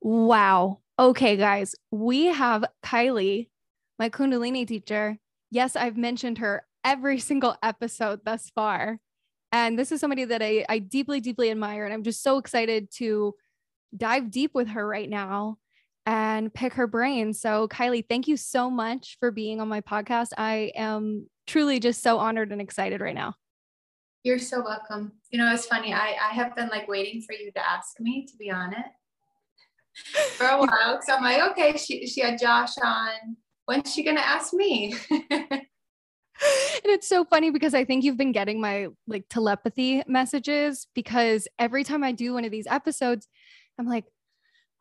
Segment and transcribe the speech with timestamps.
[0.00, 0.80] Wow.
[0.98, 3.48] Okay, guys, we have Kylie,
[3.98, 5.18] my Kundalini teacher.
[5.50, 8.98] Yes, I've mentioned her every single episode thus far.
[9.50, 11.84] And this is somebody that I, I deeply, deeply admire.
[11.84, 13.34] And I'm just so excited to
[13.96, 15.56] dive deep with her right now
[16.04, 17.32] and pick her brain.
[17.32, 20.28] So, Kylie, thank you so much for being on my podcast.
[20.36, 23.34] I am truly just so honored and excited right now.
[24.22, 25.12] You're so welcome.
[25.30, 25.94] You know, it's funny.
[25.94, 28.90] I, I have been like waiting for you to ask me, to be honest
[30.36, 31.00] for a while.
[31.02, 33.36] So I'm like, okay, she, she had Josh on.
[33.66, 34.94] When's she gonna ask me?
[35.10, 35.66] and
[36.84, 41.84] it's so funny because I think you've been getting my like telepathy messages because every
[41.84, 43.28] time I do one of these episodes,
[43.78, 44.04] I'm like,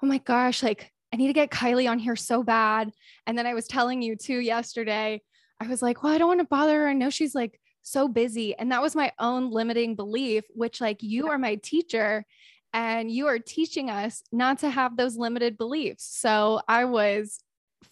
[0.03, 2.91] oh my gosh, like I need to get Kylie on here so bad.
[3.25, 5.21] And then I was telling you too yesterday,
[5.59, 6.87] I was like, well, I don't want to bother her.
[6.87, 8.55] I know she's like so busy.
[8.55, 12.25] And that was my own limiting belief, which like you are my teacher
[12.73, 16.03] and you are teaching us not to have those limited beliefs.
[16.03, 17.39] So I was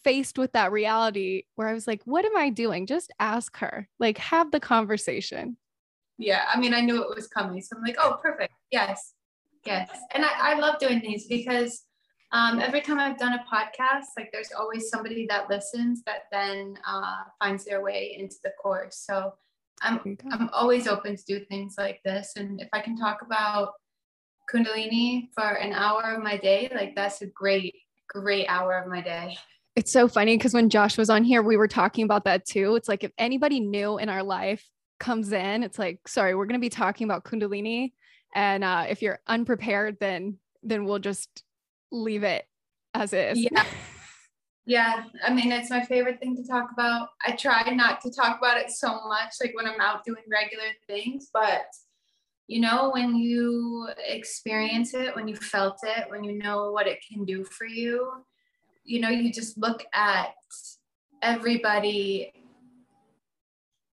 [0.03, 2.85] faced with that reality where I was like, what am I doing?
[2.85, 5.57] Just ask her, like, have the conversation.
[6.17, 6.43] Yeah.
[6.53, 7.61] I mean, I knew it was coming.
[7.61, 8.53] So I'm like, oh, perfect.
[8.71, 9.13] Yes.
[9.65, 9.89] Yes.
[10.13, 11.83] And I, I love doing these because
[12.31, 16.77] um, every time I've done a podcast, like there's always somebody that listens that then
[16.87, 18.97] uh, finds their way into the course.
[18.97, 19.33] So
[19.81, 22.33] I'm, I'm always open to do things like this.
[22.35, 23.73] And if I can talk about
[24.53, 27.75] Kundalini for an hour of my day, like that's a great,
[28.09, 29.37] great hour of my day.
[29.75, 32.75] It's so funny because when Josh was on here, we were talking about that too.
[32.75, 34.65] It's like if anybody new in our life
[34.99, 37.91] comes in, it's like, sorry, we're going to be talking about Kundalini.
[38.33, 41.43] And uh, if you're unprepared, then then we'll just
[41.91, 42.45] leave it
[42.93, 43.39] as is.
[43.39, 43.65] Yeah.
[44.67, 47.09] Yeah, I mean, it's my favorite thing to talk about.
[47.23, 50.65] I try not to talk about it so much, like when I'm out doing regular
[50.87, 51.67] things, but
[52.47, 56.99] you know, when you experience it, when you felt it, when you know what it
[57.07, 58.11] can do for you,
[58.83, 60.35] you know, you just look at
[61.23, 62.31] everybody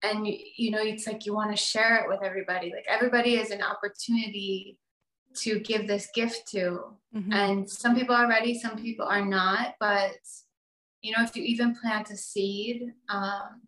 [0.02, 3.50] and you know it's like you want to share it with everybody like everybody is
[3.50, 4.78] an opportunity
[5.34, 6.80] to give this gift to
[7.14, 7.32] mm-hmm.
[7.32, 10.12] and some people are ready some people are not but
[11.02, 13.62] you know if you even plant a seed um,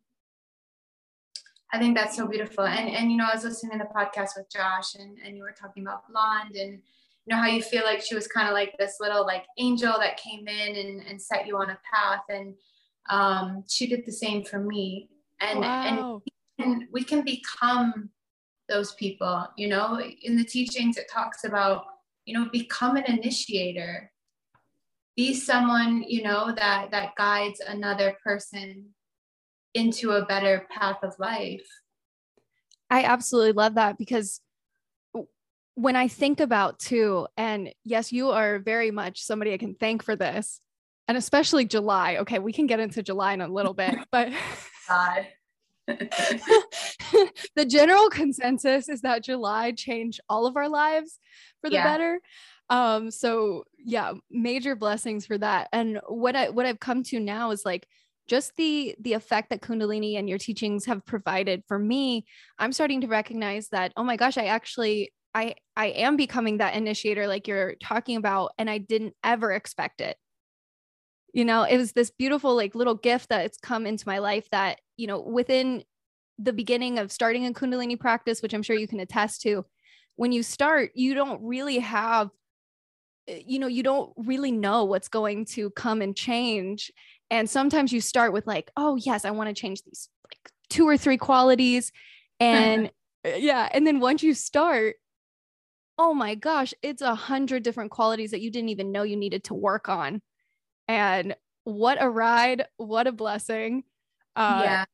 [1.72, 2.64] I think that's so beautiful.
[2.64, 5.42] And and you know, I was listening to the podcast with Josh and, and you
[5.42, 8.54] were talking about blonde and you know how you feel like she was kind of
[8.54, 12.22] like this little like angel that came in and, and set you on a path.
[12.30, 12.54] And
[13.10, 15.10] um, she did the same for me.
[15.40, 16.22] And wow.
[16.58, 18.10] and, and we can become
[18.68, 21.84] those people, you know, in the teachings it talks about,
[22.24, 24.10] you know, become an initiator.
[25.16, 28.86] Be someone, you know, that that guides another person
[29.74, 31.66] into a better path of life.
[32.90, 34.40] I absolutely love that because
[35.74, 40.02] when I think about too, and yes, you are very much somebody I can thank
[40.02, 40.60] for this,
[41.06, 42.16] and especially July.
[42.16, 44.32] Okay, we can get into July in a little bit, but
[45.86, 51.18] the general consensus is that July changed all of our lives
[51.60, 51.84] for the yeah.
[51.84, 52.20] better.
[52.70, 55.68] Um, so yeah, major blessings for that.
[55.72, 57.86] And what I what I've come to now is like
[58.28, 62.25] just the the effect that kundalini and your teachings have provided for me
[62.59, 66.75] i'm starting to recognize that oh my gosh i actually i i am becoming that
[66.75, 70.16] initiator like you're talking about and i didn't ever expect it.
[71.34, 74.49] You know it was this beautiful like little gift that it's come into my life
[74.50, 75.84] that you know within
[76.39, 79.65] the beginning of starting a kundalini practice which i'm sure you can attest to
[80.16, 82.31] when you start you don't really have
[83.28, 86.91] eh, you know you don't really know what's going to come and change
[87.30, 90.89] and sometimes you start with like, oh yes, I want to change these like two
[90.89, 91.92] or three qualities.
[92.41, 92.91] And
[93.27, 93.69] uh, yeah.
[93.72, 94.97] And then once you start,
[95.98, 99.45] oh my gosh, it's a hundred different qualities that you didn't even know you needed
[99.45, 100.22] to work on.
[100.86, 103.84] And what a ride, what a blessing.
[104.36, 104.84] Uh, yeah.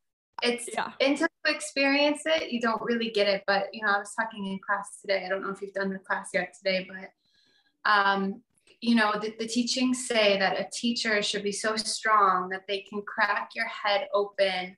[0.42, 0.90] It's yeah.
[1.00, 3.44] until you experience it, you don't really get it.
[3.46, 5.24] But you know, I was talking in class today.
[5.24, 8.42] I don't know if you've done the class yet today, but um,
[8.80, 12.80] you know, the, the teachings say that a teacher should be so strong that they
[12.80, 14.76] can crack your head open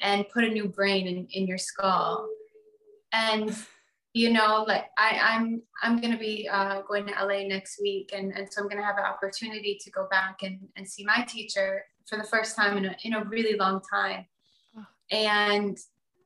[0.00, 2.28] and put a new brain in, in your skull.
[3.12, 3.56] And
[4.14, 8.32] you know, like I, I'm I'm gonna be uh, going to LA next week, and,
[8.36, 11.84] and so I'm gonna have an opportunity to go back and, and see my teacher
[12.06, 14.26] for the first time in a in a really long time.
[15.10, 15.78] And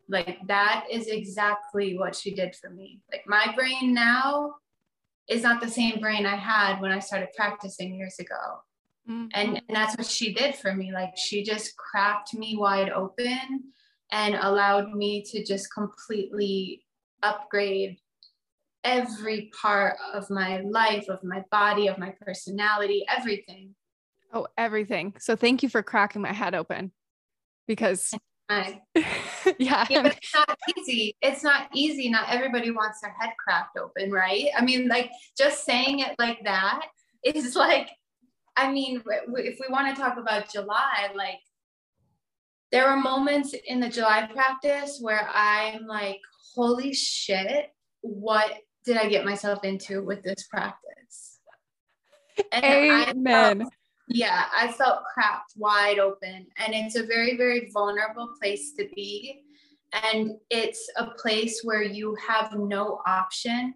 [0.09, 3.01] like that is exactly what she did for me.
[3.11, 4.55] Like my brain now
[5.29, 8.63] is not the same brain I had when I started practicing years ago.
[9.09, 9.27] Mm-hmm.
[9.35, 10.93] And, and that's what she did for me.
[10.93, 13.73] Like she just cracked me wide open
[14.11, 16.85] and allowed me to just completely
[17.23, 17.99] upgrade
[18.85, 23.75] every part of my life, of my body, of my personality, everything.
[24.33, 25.15] Oh, everything.
[25.19, 26.93] So thank you for cracking my head open
[27.67, 28.15] because
[29.59, 31.17] yeah, yeah but it's not easy.
[31.23, 32.11] It's not easy.
[32.11, 34.49] Not everybody wants their head cracked open, right?
[34.57, 36.87] I mean, like just saying it like that
[37.25, 37.89] is like,
[38.57, 41.41] I mean, if we want to talk about July, like
[42.71, 46.21] there were moments in the July practice where I'm like,
[46.55, 47.71] holy shit,
[48.03, 48.51] what
[48.85, 51.39] did I get myself into with this practice?
[52.51, 53.59] And Amen.
[53.61, 53.73] Felt,
[54.09, 56.47] yeah, I felt cracked wide open.
[56.59, 59.43] And it's a very, very vulnerable place to be.
[60.11, 63.75] And it's a place where you have no option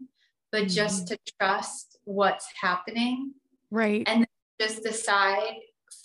[0.52, 0.75] but mm-hmm.
[0.75, 3.32] just to trust what's happening.
[3.70, 4.05] Right.
[4.06, 4.26] And
[4.61, 5.56] just decide,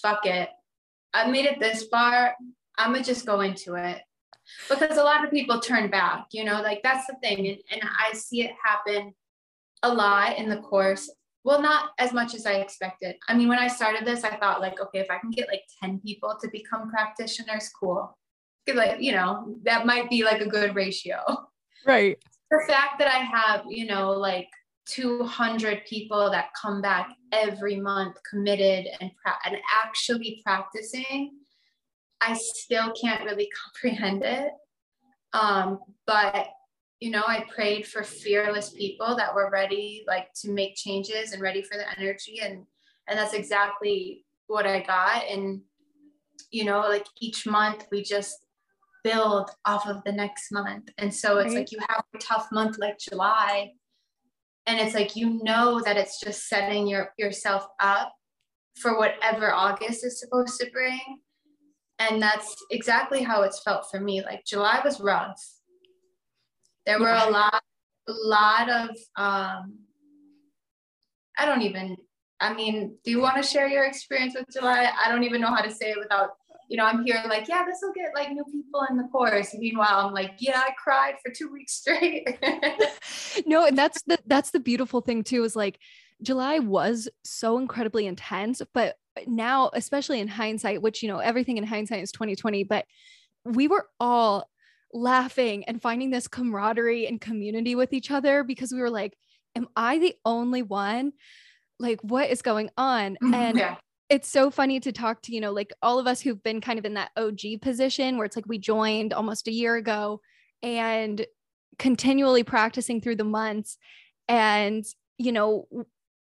[0.02, 0.50] fuck it.
[1.14, 2.36] I made it this far.
[2.78, 4.02] I'm gonna just go into it
[4.70, 7.48] because a lot of people turn back, you know, like that's the thing.
[7.48, 9.14] And, and I see it happen
[9.84, 11.10] a lot in the course.
[11.44, 13.16] Well, not as much as I expected.
[13.28, 15.64] I mean, when I started this, I thought like, okay, if I can get like
[15.82, 18.16] 10 people to become practitioners, cool.
[18.68, 21.18] Cause like, you know, that might be like a good ratio.
[21.86, 22.18] Right.
[22.52, 24.50] The fact that I have, you know, like
[24.86, 31.32] 200 people that come back every month committed and, pra- and actually practicing
[32.22, 33.50] I still can't really
[33.84, 34.52] comprehend it.
[35.34, 36.50] Um, but
[37.02, 41.42] you know, I prayed for fearless people that were ready, like to make changes and
[41.42, 42.64] ready for the energy, and
[43.10, 45.24] and that's exactly what I got.
[45.28, 45.62] And
[46.52, 48.46] you know, like each month we just
[49.04, 51.62] build off of the next month, and so it's right.
[51.62, 53.72] like you have a tough month like July,
[54.68, 58.14] and it's like you know that it's just setting your yourself up
[58.80, 61.02] for whatever August is supposed to bring
[62.00, 65.40] and that's exactly how it's felt for me like july was rough
[66.86, 67.62] there were a lot
[68.08, 69.78] a lot of um
[71.38, 71.96] i don't even
[72.40, 75.54] i mean do you want to share your experience with july i don't even know
[75.54, 76.32] how to say it without
[76.70, 79.54] you know i'm here like yeah this will get like new people in the course.
[79.58, 82.28] Meanwhile i'm like yeah i cried for two weeks straight.
[83.46, 85.80] No and that's the that's the beautiful thing too is like
[86.22, 88.98] july was so incredibly intense but
[89.28, 92.86] now, especially in hindsight, which, you know, everything in hindsight is 2020, but
[93.44, 94.50] we were all
[94.94, 99.16] laughing and finding this camaraderie and community with each other because we were like,
[99.56, 101.14] am I the only one?
[101.80, 103.14] Like, what is going on?
[103.14, 103.34] Mm-hmm.
[103.34, 103.76] And yeah.
[104.10, 106.80] it's so funny to talk to, you know, like all of us who've been kind
[106.80, 110.22] of in that OG position where it's like we joined almost a year ago
[110.62, 111.26] and
[111.80, 113.78] continually practicing through the months.
[114.28, 114.86] And,
[115.18, 115.68] you know,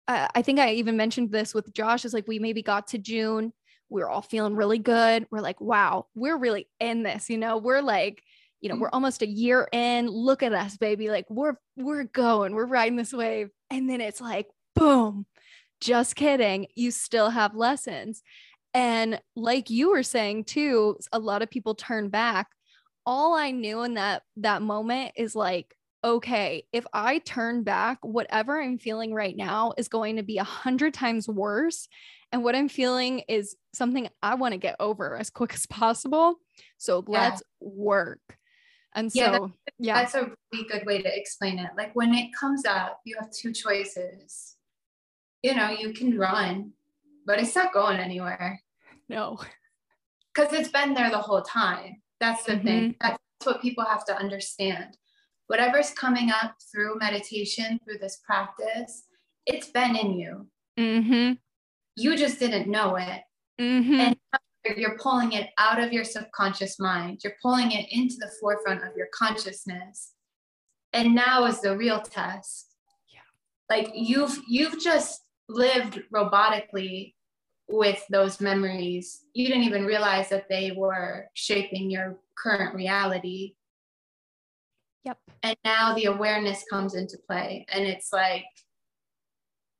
[0.09, 2.99] uh, I think I even mentioned this with Josh is like we maybe got to
[2.99, 3.53] June,
[3.89, 5.27] we are all feeling really good.
[5.31, 8.23] We're like, wow, we're really in this, you know, we're like,
[8.65, 8.95] you know, we're mm-hmm.
[8.95, 10.09] almost a year in.
[10.09, 11.11] Look at us, baby.
[11.11, 13.51] Like we're we're going, we're riding this wave.
[13.69, 15.27] And then it's like, boom,
[15.83, 16.69] just kidding.
[16.75, 18.23] You still have lessons.
[18.73, 22.49] And like you were saying too, a lot of people turn back.
[23.05, 28.63] All I knew in that that moment is like, okay, if I turn back, whatever
[28.63, 31.87] I'm feeling right now is going to be a hundred times worse.
[32.33, 36.37] And what I'm feeling is something I want to get over as quick as possible.
[36.79, 37.21] So yeah.
[37.29, 38.21] let's work.
[38.95, 41.71] And so, yeah, that's, yeah, that's a really good way to explain it.
[41.77, 44.57] Like when it comes up, you have two choices.
[45.43, 46.73] You know, you can run,
[47.27, 48.61] but it's not going anywhere.
[49.09, 49.39] No.
[50.33, 52.03] Because it's been there the whole time.
[52.21, 52.67] That's the mm-hmm.
[52.67, 52.97] thing.
[53.01, 54.97] That's what people have to understand
[55.47, 59.05] whatever's coming up through meditation, through this practice,
[59.47, 60.47] it's been in you.
[60.79, 61.33] Mm-hmm.
[61.97, 63.23] You just didn't know it.
[63.61, 63.95] Mm-hmm.
[63.95, 64.17] And
[64.77, 67.21] you're pulling it out of your subconscious mind.
[67.23, 70.13] You're pulling it into the forefront of your consciousness.
[70.93, 72.75] And now is the real test.
[73.13, 73.21] Yeah.
[73.69, 77.15] Like you've you've just lived robotically
[77.69, 79.25] with those memories.
[79.35, 83.55] You didn't even realize that they were shaping your current reality.
[85.05, 85.19] Yep.
[85.43, 87.67] And now the awareness comes into play.
[87.71, 88.45] And it's like,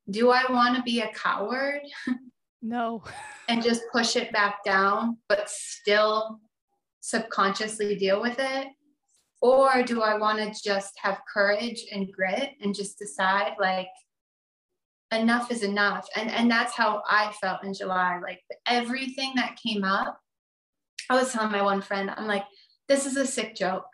[0.09, 1.81] do I want to be a coward?
[2.65, 3.03] No.
[3.47, 6.39] and just push it back down, but still
[7.01, 8.67] subconsciously deal with it?
[9.39, 13.89] Or do I want to just have courage and grit and just decide like
[15.11, 16.07] enough is enough?
[16.15, 18.19] And and that's how I felt in July.
[18.23, 20.19] Like everything that came up,
[21.11, 22.45] I was telling my one friend, I'm like,
[22.87, 23.85] this is a sick joke.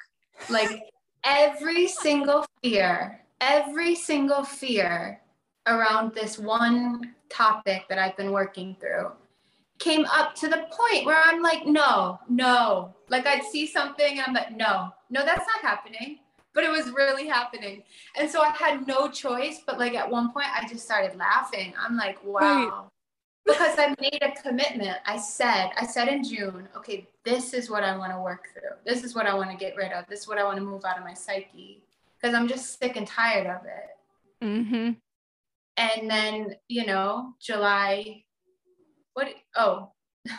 [0.50, 0.82] Like
[1.26, 5.21] every single fear, every single fear
[5.68, 9.12] around this one topic that I've been working through
[9.82, 12.94] came up to the point where I'm like, no, no.
[13.10, 16.20] Like I'd see something and I'm like, no, no, that's not happening.
[16.54, 17.84] But it was really happening.
[18.16, 19.62] And so I had no choice.
[19.66, 21.74] But like at one point, I just started laughing.
[21.80, 22.42] I'm like, wow.
[22.42, 22.88] Right.
[23.46, 24.98] because I made a commitment.
[25.06, 28.78] I said, I said in June, okay, this is what I want to work through.
[28.86, 30.06] This is what I want to get rid of.
[30.08, 31.82] This is what I want to move out of my psyche
[32.20, 34.46] because I'm just sick and tired of it.
[34.46, 34.92] Mm-hmm.
[35.78, 38.24] And then, you know, July
[39.14, 39.92] what oh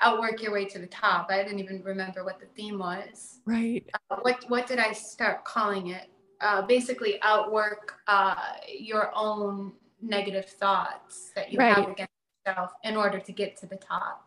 [0.00, 1.28] outwork your way to the top.
[1.30, 3.40] I didn't even remember what the theme was.
[3.44, 3.84] Right.
[4.10, 6.08] Uh, what what did i start calling it?
[6.40, 8.36] Uh, basically outwork uh,
[8.78, 11.74] your own negative thoughts that you right.
[11.74, 12.12] have against
[12.46, 14.24] yourself in order to get to the top.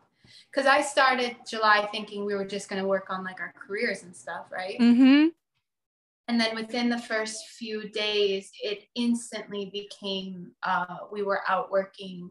[0.50, 4.02] Because i started july thinking we were just going to work on like our careers
[4.02, 4.78] and stuff right?
[4.78, 5.28] Mm-hmm.
[6.28, 12.30] And then within the first few days it instantly became uh, we were outworking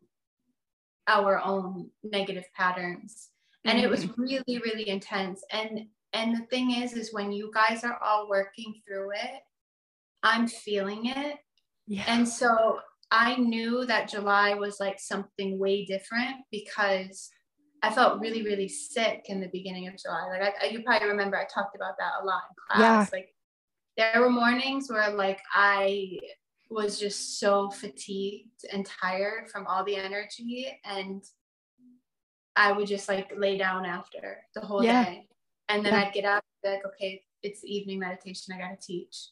[1.07, 3.29] our own negative patterns
[3.65, 3.85] and mm-hmm.
[3.85, 4.21] it was mm-hmm.
[4.21, 5.81] really really intense and
[6.13, 9.41] and the thing is is when you guys are all working through it
[10.23, 11.37] i'm feeling it
[11.87, 12.03] yeah.
[12.07, 12.79] and so
[13.11, 17.29] i knew that july was like something way different because
[17.81, 21.35] i felt really really sick in the beginning of july like I, you probably remember
[21.35, 23.17] i talked about that a lot in class yeah.
[23.17, 23.29] like
[23.97, 26.17] there were mornings where like i
[26.69, 31.21] was just so fatigued and tired from all the energy and
[32.55, 35.05] I would just like lay down after the whole yeah.
[35.05, 35.27] day.
[35.69, 36.05] And then yeah.
[36.05, 38.53] I'd get up like, okay, it's evening meditation.
[38.53, 39.29] I gotta teach.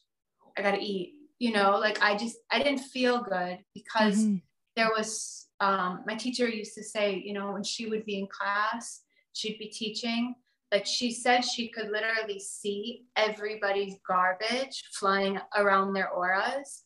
[0.56, 1.14] I gotta eat.
[1.38, 4.36] You know, like I just I didn't feel good because mm-hmm.
[4.76, 8.26] there was um my teacher used to say, you know, when she would be in
[8.26, 9.02] class,
[9.32, 10.34] she'd be teaching.
[10.72, 16.84] Like she said she could literally see everybody's garbage flying around their auras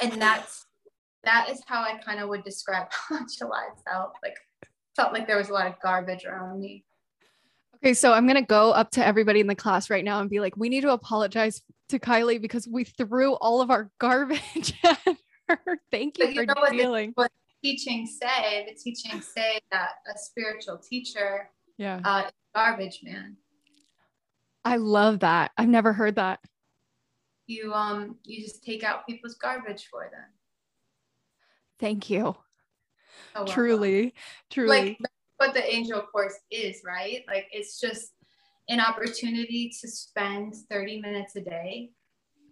[0.00, 0.66] and that's
[1.24, 4.14] that is how I kind of would describe how July felt.
[4.22, 4.36] Like
[4.96, 6.84] felt like there was a lot of garbage around me.
[7.76, 10.40] Okay, so I'm gonna go up to everybody in the class right now and be
[10.40, 14.98] like, we need to apologize to Kylie because we threw all of our garbage at
[15.48, 15.78] her.
[15.90, 17.10] Thank you, for what dealing.
[17.10, 17.32] The, what
[17.62, 22.00] the teaching say, the teaching say that a spiritual teacher yeah.
[22.04, 23.36] Uh, garbage man.
[24.64, 25.50] I love that.
[25.58, 26.40] I've never heard that.
[27.46, 30.24] You um you just take out people's garbage for them.
[31.78, 32.36] Thank you.
[33.34, 34.14] Oh, truly
[34.50, 34.68] truly.
[34.68, 34.98] Like
[35.36, 37.22] what the angel course is right?
[37.28, 38.12] Like it's just
[38.68, 41.90] an opportunity to spend 30 minutes a day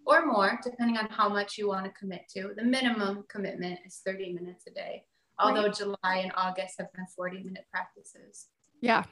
[0.05, 2.51] or more depending on how much you want to commit to.
[2.55, 5.05] The minimum commitment is 30 minutes a day
[5.39, 5.75] although right.
[5.75, 8.47] july and august have been 40 minute practices
[8.83, 9.03] yeah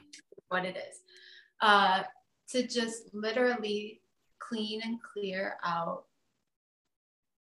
[0.48, 1.00] what it is
[1.60, 2.02] uh
[2.48, 4.00] to just literally
[4.38, 6.04] clean and clear out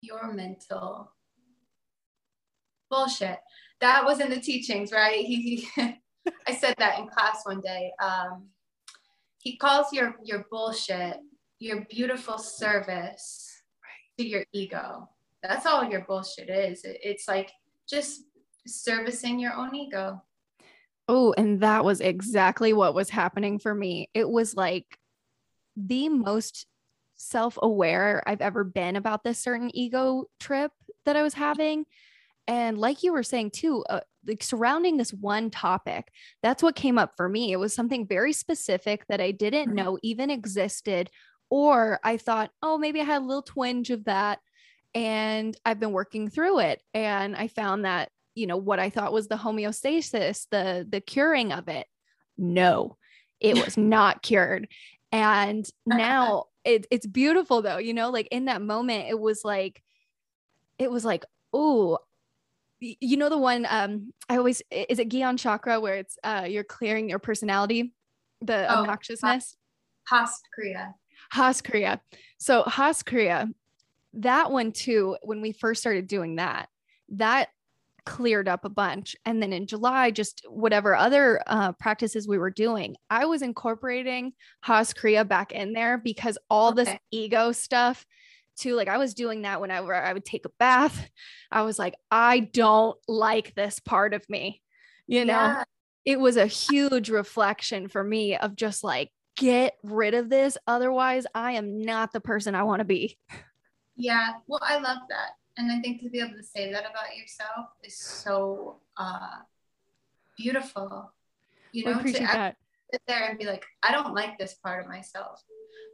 [0.00, 1.12] your mental
[2.88, 3.38] bullshit.
[3.80, 5.24] That was in the teachings, right?
[5.24, 7.92] He, I said that in class one day.
[8.02, 8.46] Um,
[9.38, 11.18] he calls your your bullshit
[11.58, 13.62] your beautiful service
[14.18, 15.08] to your ego.
[15.42, 16.84] That's all your bullshit is.
[16.84, 17.50] It, it's like
[17.88, 18.24] just
[18.66, 20.22] servicing your own ego.
[21.08, 24.10] Oh, and that was exactly what was happening for me.
[24.12, 24.98] It was like
[25.76, 26.66] the most
[27.16, 30.72] self aware I've ever been about this certain ego trip
[31.04, 31.84] that I was having.
[32.48, 36.98] And like you were saying too, uh, like surrounding this one topic, that's what came
[36.98, 37.52] up for me.
[37.52, 41.10] It was something very specific that I didn't know even existed.
[41.50, 44.40] Or I thought, oh, maybe I had a little twinge of that.
[44.94, 46.82] And I've been working through it.
[46.94, 51.52] And I found that, you know, what I thought was the homeostasis, the the curing
[51.52, 51.88] of it.
[52.38, 52.96] No,
[53.40, 54.68] it was not cured.
[55.10, 59.82] And now it, it's beautiful though, you know, like in that moment, it was like,
[60.78, 61.98] it was like, oh,
[62.80, 66.64] you know, the one, um, I always, is it Gyan chakra where it's, uh, you're
[66.64, 67.94] clearing your personality,
[68.42, 69.56] the oh, obnoxiousness?
[70.08, 70.92] Has Kriya.
[71.30, 72.00] Has Kriya.
[72.38, 73.50] So Has Kriya,
[74.14, 76.68] that one too, when we first started doing that,
[77.10, 77.48] that
[78.06, 79.14] cleared up a bunch.
[79.26, 84.32] And then in July, just whatever other uh, practices we were doing, I was incorporating
[84.62, 86.84] Has Kriya back in there because all okay.
[86.84, 88.06] this ego stuff
[88.56, 91.10] too, like I was doing that whenever I would take a bath.
[91.50, 94.62] I was like, I don't like this part of me,
[95.06, 95.34] you know?
[95.34, 95.64] Yeah.
[96.06, 100.56] It was a huge reflection for me of just like get rid of this.
[100.66, 103.18] Otherwise, I am not the person I want to be.
[103.96, 104.34] Yeah.
[104.46, 105.30] Well, I love that.
[105.56, 109.38] And I think to be able to say that about yourself is so uh,
[110.36, 111.12] beautiful.
[111.72, 115.42] You know, to sit there and be like, I don't like this part of myself,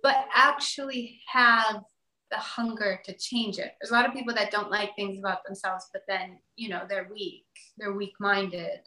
[0.03, 1.83] but actually have
[2.31, 3.73] the hunger to change it.
[3.81, 6.83] There's a lot of people that don't like things about themselves, but then, you know,
[6.89, 7.47] they're weak,
[7.79, 8.81] they're weak minded,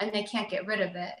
[0.00, 1.14] and they can't get rid of it.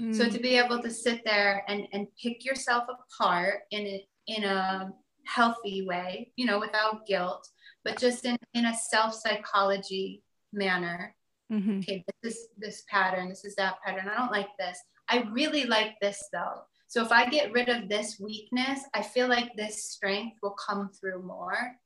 [0.00, 0.14] Mm.
[0.14, 4.44] So to be able to sit there and, and pick yourself apart in a, in
[4.44, 4.92] a
[5.24, 7.48] healthy way, you know, without guilt,
[7.84, 11.14] but just in, in a self psychology manner.
[11.52, 11.78] Mm-hmm.
[11.78, 14.08] Okay, this is this pattern, this is that pattern.
[14.08, 14.78] I don't like this.
[15.08, 16.62] I really like this though.
[16.88, 20.90] So if I get rid of this weakness, I feel like this strength will come
[20.90, 21.76] through more.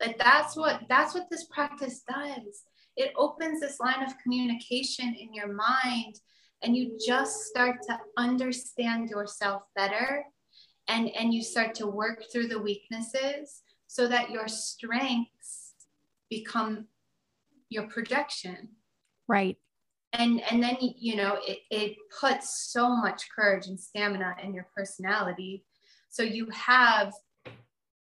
[0.00, 2.64] Like that's what that's what this practice does.
[2.96, 6.16] It opens this line of communication in your mind
[6.62, 10.24] and you just start to understand yourself better
[10.88, 13.62] and and you start to work through the weaknesses
[13.92, 15.74] so that your strengths
[16.30, 16.86] become
[17.68, 18.70] your projection.
[19.28, 19.58] Right.
[20.14, 24.66] And and then you know it, it puts so much courage and stamina in your
[24.74, 25.66] personality.
[26.08, 27.12] So you have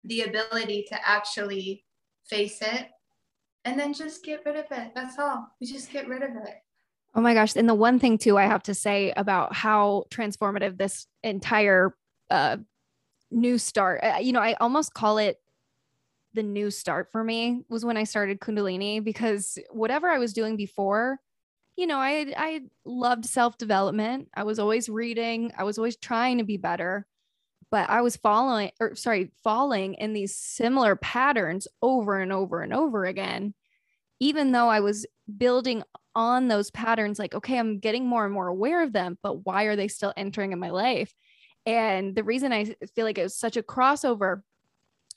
[0.03, 1.85] the ability to actually
[2.25, 2.89] face it
[3.65, 4.91] and then just get rid of it.
[4.93, 5.47] That's all.
[5.61, 6.55] We just get rid of it.
[7.15, 7.55] Oh my gosh.
[7.55, 11.95] And the one thing too i have to say about how transformative this entire
[12.29, 12.57] uh,
[13.31, 15.39] new start uh, you know i almost call it
[16.37, 20.57] the new start for me was when i started kundalini because whatever i was doing
[20.57, 21.19] before
[21.77, 24.29] you know, I I loved self-development.
[24.35, 27.07] I was always reading, I was always trying to be better,
[27.71, 32.73] but I was following or sorry, falling in these similar patterns over and over and
[32.73, 33.55] over again.
[34.21, 35.83] Even though I was building
[36.15, 39.65] on those patterns like okay, I'm getting more and more aware of them, but why
[39.65, 41.15] are they still entering in my life?
[41.67, 44.43] And the reason I feel like it was such a crossover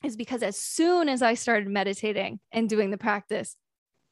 [0.03, 3.56] is because as soon as I started meditating and doing the practice,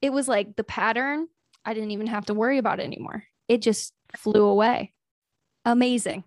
[0.02, 1.28] it was like the pattern
[1.68, 3.26] I didn't even have to worry about it anymore.
[3.50, 4.94] It just flew away.
[5.66, 6.24] Amazing.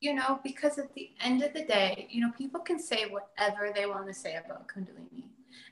[0.00, 3.72] You know, because at the end of the day, you know, people can say whatever
[3.72, 5.26] they want to say about Kundalini.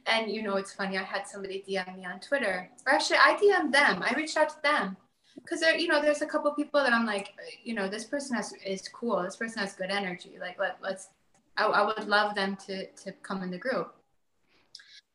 [0.06, 3.34] And, you know, it's funny, I had somebody DM me on Twitter, or actually, I
[3.34, 4.96] DM'd them, I reached out to them.
[5.34, 7.30] Because there, you know, there's a couple people that I'm like,
[7.64, 9.20] you know, this person has, is cool.
[9.22, 10.36] This person has good energy.
[10.40, 11.08] Like, let, let's,
[11.56, 13.94] I, I would love them to, to come in the group.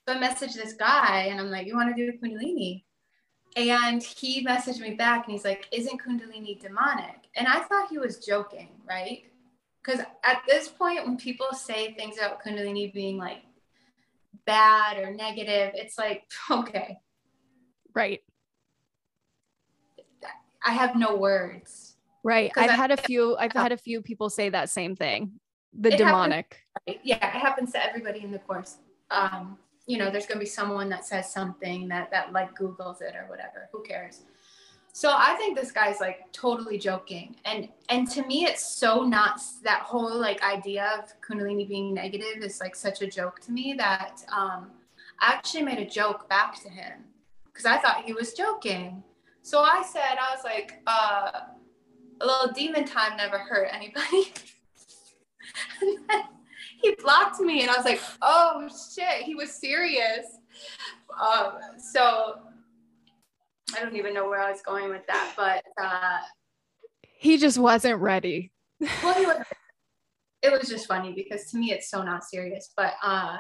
[0.08, 2.84] So I messaged this guy and I'm like, you want to do Kundalini?
[3.56, 7.28] And he messaged me back and he's like, Isn't Kundalini demonic?
[7.36, 9.24] And I thought he was joking, right?
[9.84, 13.40] Because at this point, when people say things about Kundalini being like
[14.46, 16.98] bad or negative, it's like, okay.
[17.96, 18.22] Right.
[20.66, 21.96] I have no words.
[22.24, 22.52] Right.
[22.58, 25.40] I've I, had a few, I've had a few people say that same thing.
[25.78, 26.58] The demonic.
[26.88, 28.78] Happens, yeah, it happens to everybody in the course.
[29.12, 33.02] Um, you know, there's going to be someone that says something that that like Google's
[33.02, 33.70] it or whatever.
[33.72, 34.22] Who cares?
[34.92, 39.40] So I think this guy's like totally joking, and and to me, it's so not
[39.64, 43.76] that whole like idea of Kundalini being negative is like such a joke to me
[43.78, 44.72] that um,
[45.20, 47.04] I actually made a joke back to him
[47.46, 49.04] because I thought he was joking.
[49.44, 51.32] So I said, I was like, uh,
[52.20, 54.34] a little demon time never hurt anybody.
[56.82, 60.26] he blocked me and I was like, oh shit, he was serious.
[61.20, 62.40] Um, so
[63.76, 66.20] I don't even know where I was going with that, but uh,
[67.02, 68.52] he just wasn't ready.
[69.04, 69.38] well, he was,
[70.42, 72.72] it was just funny because to me it's so not serious.
[72.76, 73.38] But uh,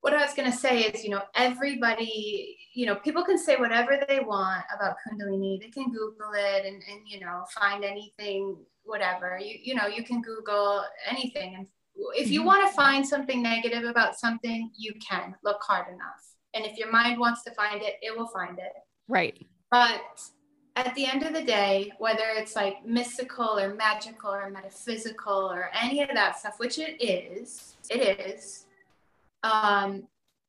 [0.00, 4.04] what I was gonna say is, you know, everybody, you know, people can say whatever
[4.08, 5.60] they want about Kundalini.
[5.60, 9.38] They can Google it and, and you know find anything, whatever.
[9.38, 11.66] You you know, you can Google anything and
[12.14, 12.46] if you mm-hmm.
[12.46, 16.34] want to find something negative about something, you can look hard enough.
[16.54, 18.72] And if your mind wants to find it, it will find it.
[19.08, 19.46] Right.
[19.70, 20.20] But
[20.76, 25.70] at the end of the day, whether it's like mystical or magical or metaphysical or
[25.80, 28.66] any of that stuff, which it is, it is,
[29.42, 30.04] um,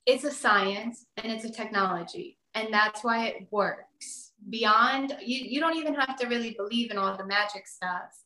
[0.05, 2.37] it's a science and it's a technology.
[2.53, 4.31] And that's why it works.
[4.49, 8.24] Beyond, you, you don't even have to really believe in all the magic stuff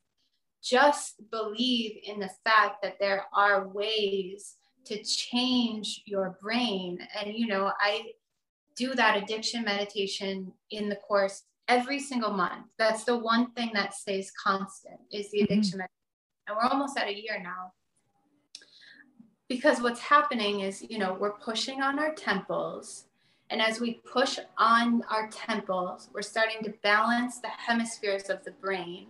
[0.63, 7.00] just believe in the fact that there are ways to change your brain.
[7.19, 8.12] And, you know, I
[8.76, 12.65] do that addiction meditation in the course every single month.
[12.78, 15.54] That's the one thing that stays constant is the mm-hmm.
[15.54, 15.80] addiction mm-hmm.
[15.80, 16.48] meditation.
[16.48, 17.74] And we're almost at a year now.
[19.48, 23.06] Because what's happening is, you know, we're pushing on our temples.
[23.50, 28.52] And as we push on our temples, we're starting to balance the hemispheres of the
[28.52, 29.08] brain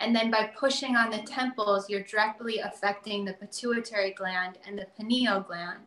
[0.00, 4.86] And then by pushing on the temples, you're directly affecting the pituitary gland and the
[4.96, 5.80] pineal gland.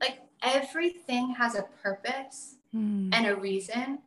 [0.00, 3.10] Like everything has a purpose mm.
[3.12, 4.00] and a reason.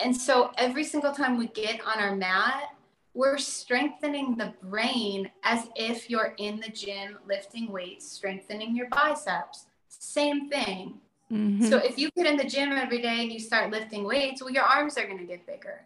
[0.00, 2.74] And so every single time we get on our mat,
[3.14, 9.66] we're strengthening the brain as if you're in the gym lifting weights, strengthening your biceps.
[9.88, 11.00] Same thing.
[11.32, 11.64] Mm-hmm.
[11.64, 14.52] So if you get in the gym every day and you start lifting weights, well,
[14.52, 15.82] your arms are going to get bigger.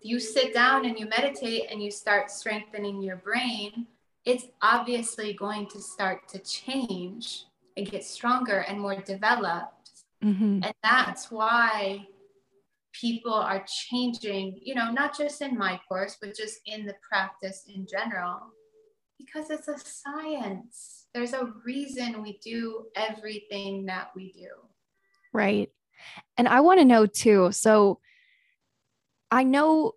[0.00, 3.86] You sit down and you meditate and you start strengthening your brain,
[4.24, 7.44] it's obviously going to start to change
[7.76, 9.90] and get stronger and more developed.
[10.22, 10.64] Mm-hmm.
[10.64, 12.06] And that's why
[12.92, 17.64] people are changing, you know, not just in my course, but just in the practice
[17.72, 18.40] in general,
[19.18, 21.06] because it's a science.
[21.14, 24.48] There's a reason we do everything that we do.
[25.32, 25.70] Right.
[26.36, 27.52] And I want to know too.
[27.52, 28.00] So
[29.30, 29.92] I know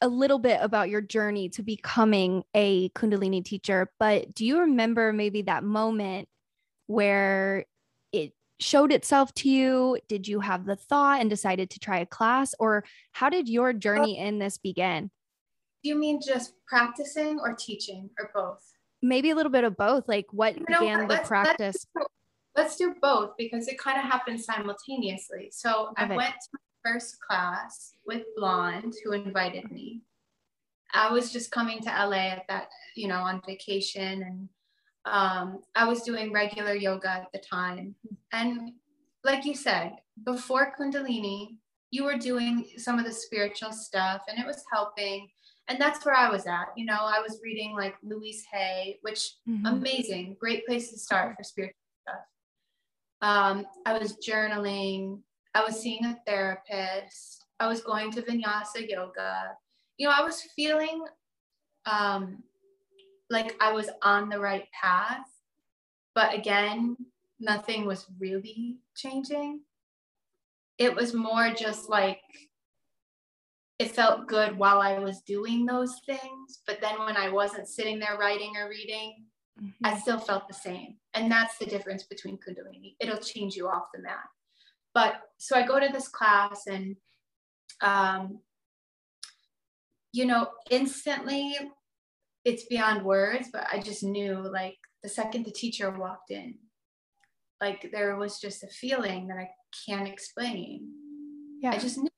[0.00, 5.12] a little bit about your journey to becoming a Kundalini teacher, but do you remember
[5.12, 6.28] maybe that moment
[6.88, 7.66] where
[8.12, 9.98] it showed itself to you?
[10.08, 12.54] Did you have the thought and decided to try a class?
[12.58, 15.10] Or how did your journey in this begin?
[15.82, 18.62] Do you mean just practicing or teaching or both?
[19.02, 20.08] Maybe a little bit of both.
[20.08, 21.86] Like what you began know, the let's, practice?
[21.94, 22.06] Let's do,
[22.56, 25.48] let's do, both because it kind of happened simultaneously.
[25.52, 26.16] So Love I it.
[26.16, 30.02] went to first class with Blonde, who invited me.
[30.94, 34.48] I was just coming to LA at that, you know, on vacation and
[35.04, 37.94] um, I was doing regular yoga at the time.
[38.32, 38.72] And
[39.24, 41.56] like you said, before Kundalini,
[41.90, 45.28] you were doing some of the spiritual stuff and it was helping.
[45.68, 46.66] And that's where I was at.
[46.76, 49.66] You know, I was reading like Louise Hay, which mm-hmm.
[49.66, 52.24] amazing, great place to start for spiritual stuff.
[53.22, 55.20] Um, I was journaling,
[55.54, 59.56] I was seeing a therapist, I was going to vinyasa yoga.
[59.96, 61.04] You know, I was feeling
[61.86, 62.42] um,
[63.30, 65.26] like I was on the right path.
[66.14, 66.96] But again,
[67.40, 69.60] nothing was really changing.
[70.78, 72.20] It was more just like
[73.78, 76.60] it felt good while I was doing those things.
[76.66, 79.24] But then when I wasn't sitting there writing or reading,
[79.60, 79.86] mm-hmm.
[79.86, 80.96] I still felt the same.
[81.14, 82.96] And that's the difference between Kundalini.
[83.00, 84.24] It'll change you off the mat.
[84.94, 86.96] But so I go to this class and,
[87.80, 88.40] um,
[90.12, 91.56] you know, instantly
[92.44, 96.54] it's beyond words, but I just knew like the second the teacher walked in,
[97.60, 99.48] like there was just a feeling that I
[99.86, 100.90] can't explain.
[101.60, 101.70] Yeah.
[101.70, 102.08] I just knew.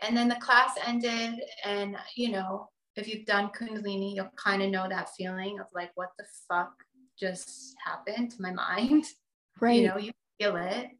[0.00, 4.70] And then the class ended, and you know, if you've done Kundalini, you'll kind of
[4.70, 6.72] know that feeling of like, what the fuck
[7.18, 9.04] just happened to my mind?
[9.60, 9.80] Right.
[9.80, 10.90] You know, you feel it.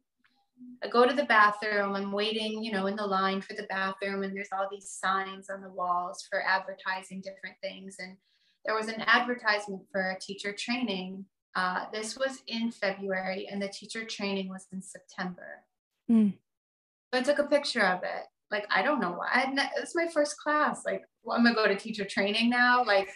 [0.83, 1.95] I go to the bathroom.
[1.95, 5.49] I'm waiting, you know, in the line for the bathroom, and there's all these signs
[5.49, 7.95] on the walls for advertising different things.
[7.99, 8.17] And
[8.65, 11.25] there was an advertisement for a teacher training.
[11.55, 15.63] Uh, this was in February, and the teacher training was in September.
[16.09, 16.33] Mm.
[17.13, 18.25] So I took a picture of it.
[18.51, 19.51] Like, I don't know why.
[19.77, 20.83] It's my first class.
[20.85, 22.83] Like, well, I'm gonna go to teacher training now.
[22.85, 23.09] Like,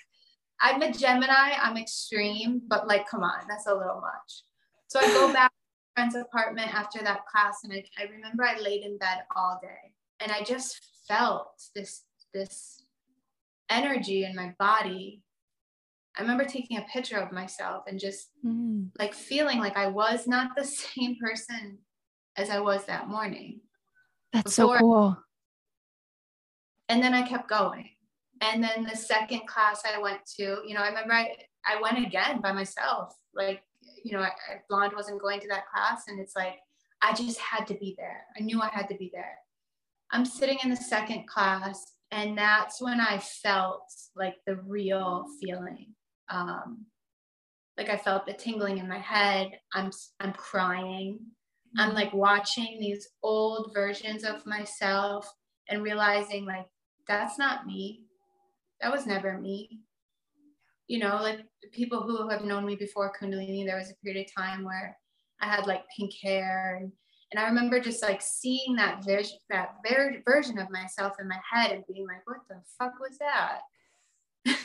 [0.59, 1.53] I'm a Gemini.
[1.61, 4.43] I'm extreme, but like, come on, that's a little much.
[4.87, 5.51] So I go back
[5.95, 9.93] friend's apartment after that class and I, I remember I laid in bed all day
[10.19, 12.83] and I just felt this this
[13.69, 15.23] energy in my body.
[16.17, 18.87] I remember taking a picture of myself and just mm.
[18.99, 20.63] like feeling like I was not the
[20.95, 21.79] same person
[22.35, 23.61] as I was that morning.
[24.33, 25.17] That's so cool.
[26.89, 27.89] And then I kept going.
[28.41, 32.05] And then the second class I went to, you know, I remember I, I went
[32.05, 33.61] again by myself, like
[34.03, 36.03] you know, I, I, Blonde wasn't going to that class.
[36.07, 36.59] And it's like,
[37.01, 38.23] I just had to be there.
[38.37, 39.37] I knew I had to be there.
[40.11, 43.83] I'm sitting in the second class, and that's when I felt
[44.15, 45.93] like the real feeling.
[46.29, 46.85] Um,
[47.77, 49.51] like I felt the tingling in my head.
[49.73, 51.19] I'm I'm crying.
[51.77, 51.95] I'm mm-hmm.
[51.95, 55.31] like watching these old versions of myself
[55.69, 56.67] and realizing like
[57.07, 58.03] that's not me.
[58.81, 59.79] That was never me
[60.91, 61.39] you know, like
[61.71, 64.97] people who have known me before Kundalini, there was a period of time where
[65.39, 66.91] I had like pink hair and
[67.31, 71.39] and I remember just like seeing that vision, that ver- version of myself in my
[71.49, 73.59] head and being like, what the fuck was that?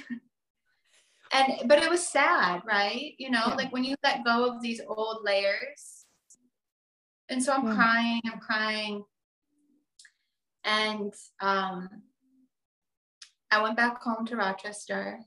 [1.32, 3.12] and, but it was sad, right?
[3.18, 3.54] You know, yeah.
[3.54, 6.06] like when you let go of these old layers.
[7.28, 7.74] And so I'm yeah.
[7.76, 9.04] crying, I'm crying.
[10.64, 11.88] And um,
[13.52, 15.20] I went back home to Rochester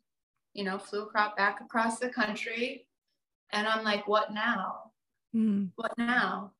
[0.54, 2.88] you know, flew across, back across the country.
[3.52, 4.92] And I'm like, what now?
[5.36, 5.70] Mm.
[5.76, 6.54] What now?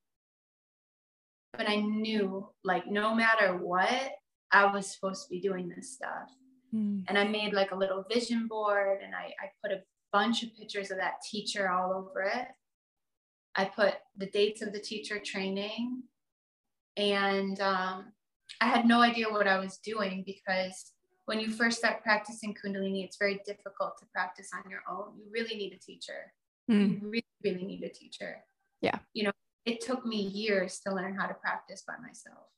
[1.56, 4.12] But I knew, like, no matter what,
[4.52, 6.30] I was supposed to be doing this stuff.
[6.74, 7.04] Mm.
[7.08, 10.56] And I made like a little vision board and I, I put a bunch of
[10.56, 12.48] pictures of that teacher all over it.
[13.56, 16.02] I put the dates of the teacher training.
[16.96, 18.12] And um,
[18.60, 20.92] I had no idea what I was doing because
[21.30, 25.12] when you first start practicing Kundalini, it's very difficult to practice on your own.
[25.16, 26.32] You really need a teacher.
[26.68, 27.00] Mm.
[27.02, 28.38] You really, really need a teacher.
[28.80, 28.98] Yeah.
[29.14, 29.30] You know,
[29.64, 32.48] it took me years to learn how to practice by myself.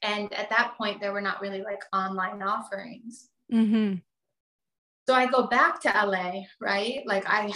[0.00, 3.28] And at that point, there were not really like online offerings.
[3.52, 3.96] Mm-hmm.
[5.06, 7.02] So I go back to LA, right?
[7.04, 7.52] Like I,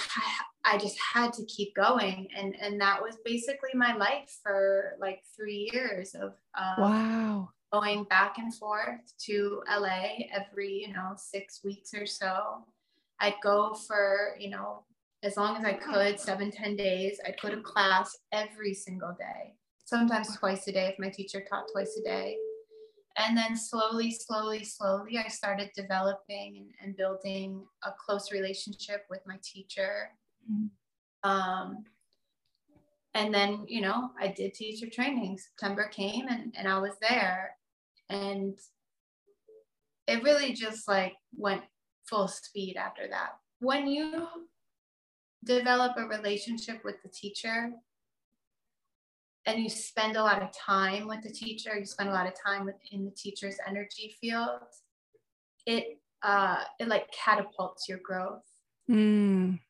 [0.62, 5.22] I just had to keep going, and and that was basically my life for like
[5.34, 11.62] three years of um, wow going back and forth to LA every you know six
[11.64, 12.64] weeks or so.
[13.20, 14.84] I'd go for you know
[15.22, 17.18] as long as I could, seven ten days.
[17.26, 19.54] I'd go to class every single day
[19.86, 22.36] sometimes twice a day if my teacher taught twice a day.
[23.16, 29.20] And then slowly, slowly, slowly, I started developing and, and building a close relationship with
[29.26, 30.10] my teacher.
[30.50, 31.30] Mm-hmm.
[31.30, 31.84] Um,
[33.16, 35.38] and then, you know, I did teacher training.
[35.38, 37.56] September came and, and I was there.
[38.10, 38.58] And
[40.06, 41.62] it really just like went
[42.04, 43.30] full speed after that.
[43.60, 44.26] When you
[45.44, 47.70] develop a relationship with the teacher,
[49.46, 52.34] and you spend a lot of time with the teacher, you spend a lot of
[52.34, 54.60] time within the teacher's energy field,
[55.64, 58.42] it uh, it like catapults your growth.
[58.90, 59.60] Mm.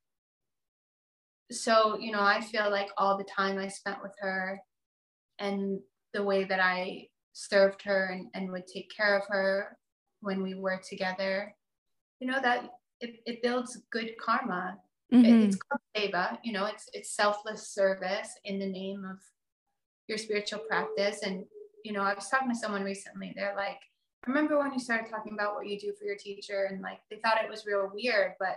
[1.50, 4.60] So, you know, I feel like all the time I spent with her
[5.38, 5.80] and
[6.12, 9.76] the way that I served her and, and would take care of her
[10.20, 11.54] when we were together,
[12.18, 14.78] you know, that it, it builds good karma.
[15.12, 15.24] Mm-hmm.
[15.24, 19.18] It, it's called seva, you know, it's it's selfless service in the name of
[20.08, 21.22] your spiritual practice.
[21.22, 21.44] And,
[21.84, 23.78] you know, I was talking to someone recently, they're like,
[24.26, 26.98] I remember when you started talking about what you do for your teacher and like
[27.08, 28.56] they thought it was real weird, but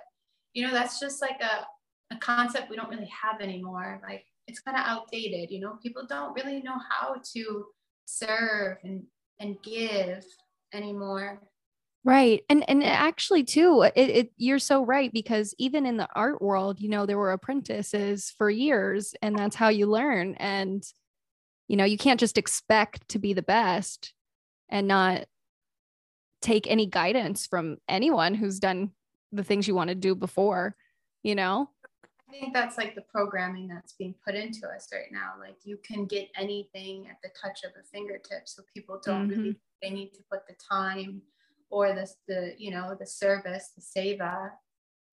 [0.54, 1.68] you know, that's just like a,
[2.12, 4.00] a concept we don't really have anymore.
[4.04, 7.66] Like it's kind of outdated, you know, people don't really know how to
[8.06, 9.04] serve and,
[9.40, 10.24] and give
[10.74, 11.42] anymore.
[12.06, 12.44] Right.
[12.50, 16.80] And and actually too, it, it, you're so right because even in the art world,
[16.80, 20.84] you know, there were apprentices for years and that's how you learn and
[21.70, 24.14] you know you can't just expect to be the best
[24.68, 25.26] and not
[26.42, 28.92] take any guidance from anyone who's done
[29.32, 30.76] the things you want to do before
[31.24, 31.70] you know
[32.30, 35.34] i think that's like the programming that's being put into us right now.
[35.40, 39.42] Like you can get anything at the touch of a fingertip so people don't mm-hmm.
[39.42, 41.22] really they need to put the time
[41.70, 44.52] or the, the you know the service the seva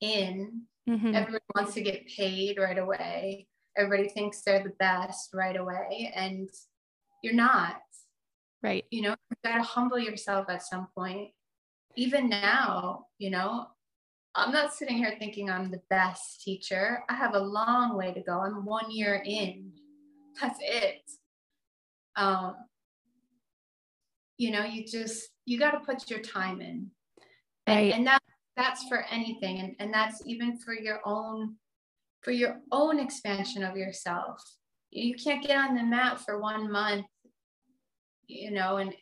[0.00, 0.62] in.
[0.88, 1.16] Mm-hmm.
[1.16, 3.48] everyone wants to get paid right away.
[3.76, 6.48] Everybody thinks they're the best right away and
[7.22, 7.80] you're not.
[8.62, 8.84] Right.
[8.90, 11.30] You know you got to humble yourself at some point.
[11.96, 13.68] Even now you know
[14.36, 18.20] i'm not sitting here thinking i'm the best teacher i have a long way to
[18.20, 19.72] go i'm one year in
[20.40, 21.02] that's it
[22.16, 22.54] um
[24.38, 26.90] you know you just you got to put your time in
[27.66, 27.92] and, right.
[27.94, 28.22] and that
[28.56, 31.56] that's for anything and, and that's even for your own
[32.26, 34.42] for your own expansion of yourself.
[34.90, 37.06] You can't get on the mat for one month,
[38.26, 38.92] you know, and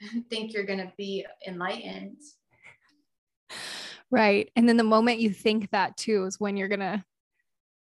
[0.28, 2.18] think you're going to be enlightened.
[4.12, 4.50] Right.
[4.54, 7.02] And then the moment you think that too is when you're going to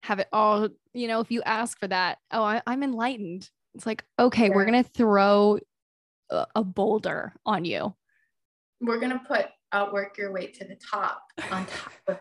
[0.03, 3.49] have it all, you know, if you ask for that, oh, I, am enlightened.
[3.77, 4.55] It's like, okay, yeah.
[4.55, 5.61] we're going to throw
[6.31, 7.95] a, a boulder on you.
[8.81, 12.19] We're going to put outwork your way to the top on top of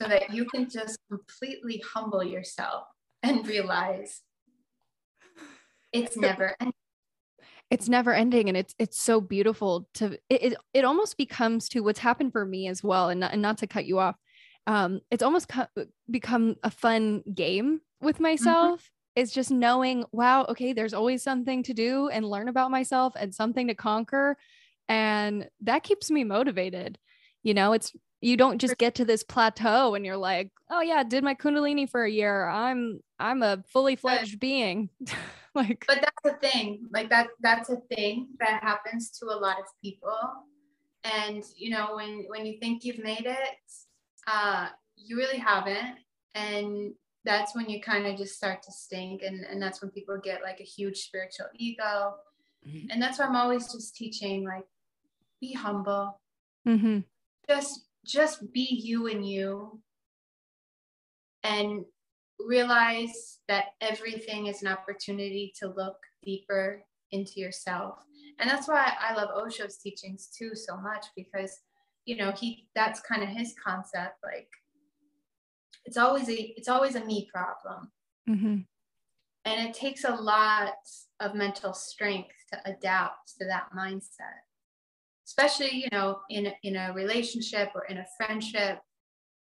[0.00, 2.84] so that you can just completely humble yourself
[3.22, 4.22] and realize
[5.92, 6.72] it's never ending.
[7.72, 11.80] It's never ending and it's it's so beautiful to it, it, it almost becomes to
[11.80, 14.16] what's happened for me as well and not, and not to cut you off
[14.66, 15.66] um it's almost co-
[16.10, 18.24] become a fun game with mm-hmm.
[18.24, 19.22] myself mm-hmm.
[19.22, 23.34] it's just knowing wow okay there's always something to do and learn about myself and
[23.34, 24.36] something to conquer
[24.88, 26.98] and that keeps me motivated
[27.42, 31.02] you know it's you don't just get to this plateau and you're like oh yeah
[31.02, 32.48] did my kundalini for a year.
[32.48, 34.88] I'm i'm a fully fledged being.
[35.54, 39.58] Like but that's a thing like that that's a thing that happens to a lot
[39.58, 40.16] of people.
[41.04, 43.58] And you know when when you think you've made it
[44.26, 45.98] uh you really haven't.
[46.34, 46.94] And
[47.26, 49.20] that's when you kind of just start to stink.
[49.20, 52.14] And and that's when people get like a huge spiritual ego.
[52.66, 52.90] Mm-hmm.
[52.92, 54.64] and that's why i'm always just teaching like
[55.40, 56.20] be humble.
[56.66, 57.00] Mm-hmm.
[57.48, 59.80] just just be you and you
[61.44, 61.84] and
[62.38, 67.98] realize that everything is an opportunity to look deeper into yourself.
[68.38, 71.60] And that's why I love Osho's teachings too so much because,
[72.06, 74.18] you know, he that's kind of his concept.
[74.22, 74.48] Like
[75.84, 77.90] it's always a it's always a me problem.
[78.28, 78.56] Mm-hmm.
[79.44, 80.74] And it takes a lot
[81.20, 84.42] of mental strength to adapt to that mindset,
[85.32, 88.78] especially, you know, in, in a relationship or in a friendship.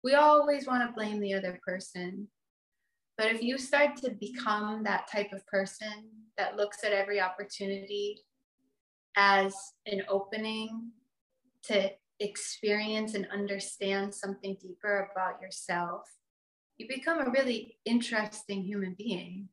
[0.03, 2.27] We always want to blame the other person.
[3.17, 8.19] But if you start to become that type of person that looks at every opportunity
[9.17, 9.55] as
[9.87, 10.91] an opening
[11.63, 11.89] to
[12.19, 16.03] experience and understand something deeper about yourself,
[16.77, 19.49] you become a really interesting human being.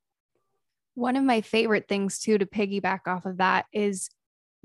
[0.95, 4.11] One of my favorite things, too, to piggyback off of that is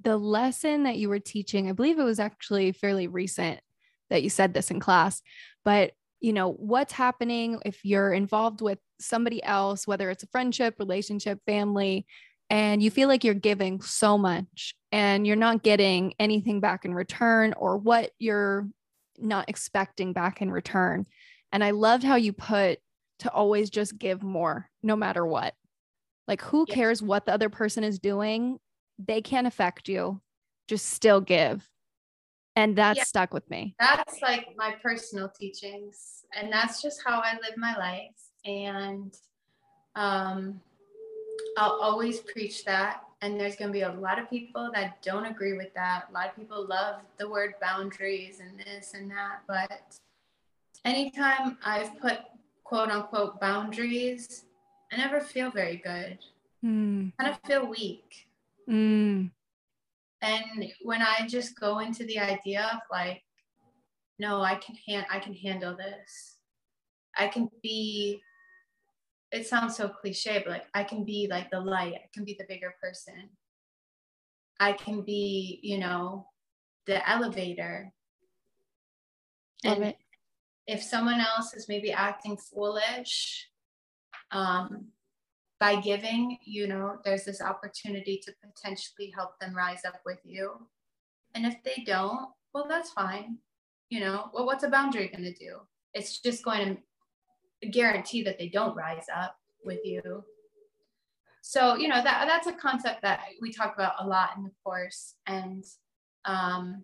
[0.02, 1.70] the lesson that you were teaching.
[1.70, 3.60] I believe it was actually fairly recent
[4.10, 5.22] that you said this in class,
[5.64, 10.76] but you know, what's happening if you're involved with somebody else, whether it's a friendship,
[10.80, 12.06] relationship, family,
[12.50, 16.94] and you feel like you're giving so much and you're not getting anything back in
[16.94, 18.70] return or what you're
[19.18, 21.06] not expecting back in return.
[21.52, 22.80] And I loved how you put
[23.20, 25.54] to always just give more no matter what.
[26.28, 28.60] Like, who cares what the other person is doing?
[29.00, 30.22] They can't affect you.
[30.68, 31.68] Just still give.
[32.56, 33.04] And that's yeah.
[33.06, 33.76] stuck with me.
[33.80, 36.24] That's like my personal teachings.
[36.38, 38.12] And that's just how I live my life.
[38.46, 39.16] And
[39.96, 40.62] um,
[41.58, 43.02] I'll always preach that.
[43.22, 46.08] And there's going to be a lot of people that don't agree with that.
[46.10, 49.40] A lot of people love the word boundaries and this and that.
[49.48, 49.98] But
[50.86, 52.20] anytime I've put
[52.64, 54.46] quote unquote boundaries,
[54.92, 56.20] I never feel very good.
[56.64, 57.14] Mm.
[57.18, 58.28] I kind of feel weak.
[58.70, 59.32] Mm.
[60.22, 63.24] And when I just go into the idea of like,
[64.20, 66.38] no, I can hand I can handle this.
[67.18, 68.22] I can be
[69.32, 72.36] it sounds so cliche, but like I can be like the light, I can be
[72.38, 73.30] the bigger person.
[74.60, 76.28] I can be, you know,
[76.86, 77.92] the elevator.
[79.66, 79.98] Love and it.
[80.68, 83.50] if someone else is maybe acting foolish,
[84.32, 84.90] um,
[85.64, 90.52] by giving, you know, there's this opportunity to potentially help them rise up with you.
[91.36, 93.38] And if they don't, well, that's fine.
[93.90, 95.60] You know, well, what's a boundary going to do?
[95.94, 96.80] It's just going
[97.62, 100.26] to guarantee that they don't rise up with you.
[101.42, 104.52] So, you know, that that's a concept that we talk about a lot in the
[104.66, 105.14] course.
[105.28, 105.64] And
[106.26, 106.84] um,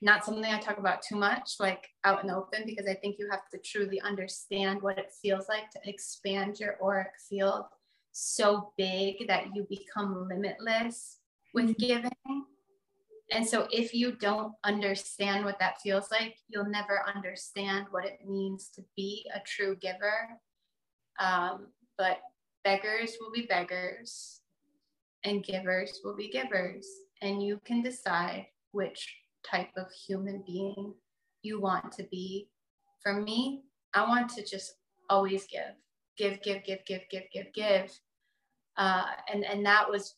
[0.00, 3.16] not something I talk about too much, like out in the open, because I think
[3.18, 7.64] you have to truly understand what it feels like to expand your auric field
[8.12, 11.18] so big that you become limitless
[11.52, 11.86] with mm-hmm.
[11.86, 12.44] giving.
[13.30, 18.20] And so, if you don't understand what that feels like, you'll never understand what it
[18.26, 20.28] means to be a true giver.
[21.20, 21.66] Um,
[21.98, 22.18] but
[22.64, 24.40] beggars will be beggars,
[25.24, 26.86] and givers will be givers.
[27.20, 30.94] And you can decide which type of human being
[31.42, 32.48] you want to be.
[33.02, 33.62] For me,
[33.94, 34.74] I want to just
[35.08, 35.74] always give,
[36.16, 38.00] give, give, give, give, give, give, give.
[38.76, 40.14] Uh, and and that was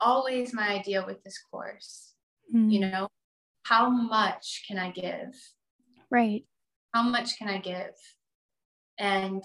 [0.00, 2.14] always my idea with this course.
[2.54, 2.70] Mm-hmm.
[2.70, 3.08] You know,
[3.64, 5.34] how much can I give?
[6.10, 6.44] Right.
[6.94, 7.94] How much can I give?
[8.98, 9.42] And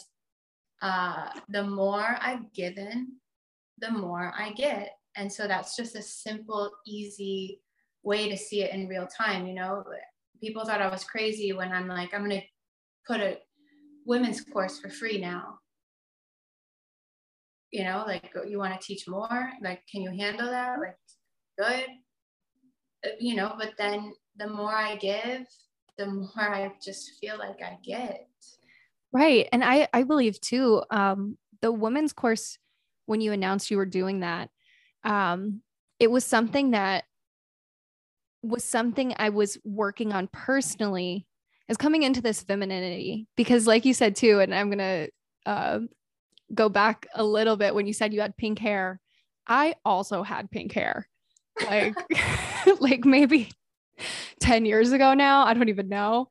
[0.82, 3.18] uh, the more I've given,
[3.80, 4.92] the more I get.
[5.18, 7.62] And so that's just a simple, easy
[8.04, 9.48] way to see it in real time.
[9.48, 9.84] You know,
[10.42, 12.48] people thought I was crazy when I'm like, I'm going to
[13.08, 13.38] put a
[14.06, 15.60] women's course for free now.
[17.72, 19.52] You know, like you want to teach more?
[19.62, 20.78] Like, can you handle that?
[20.80, 20.98] Like,
[21.58, 21.86] good.
[23.06, 25.46] Uh, you know, but then the more I give,
[25.98, 28.28] the more I just feel like I get.
[29.14, 29.48] Right.
[29.52, 32.58] And I, I believe too, um, the women's course,
[33.06, 34.50] when you announced you were doing that,
[35.04, 35.62] um,
[36.00, 37.06] it was something that
[38.44, 41.26] was something I was working on personally
[41.70, 45.10] is coming into this femininity because like you said too and I'm going to
[45.46, 45.80] uh,
[46.54, 49.00] go back a little bit when you said you had pink hair
[49.48, 51.08] I also had pink hair.
[51.66, 51.96] Like
[52.80, 53.52] like maybe
[54.40, 56.30] 10 years ago now I don't even know.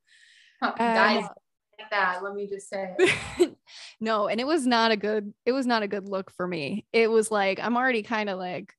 [0.62, 2.94] Guys like that let me just say
[4.00, 6.86] no and it was not a good it was not a good look for me.
[6.92, 8.74] It was like I'm already kind of like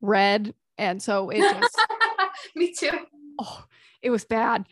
[0.00, 1.78] red and so it just
[2.60, 2.90] Me too.
[3.38, 3.64] Oh,
[4.02, 4.66] it was bad.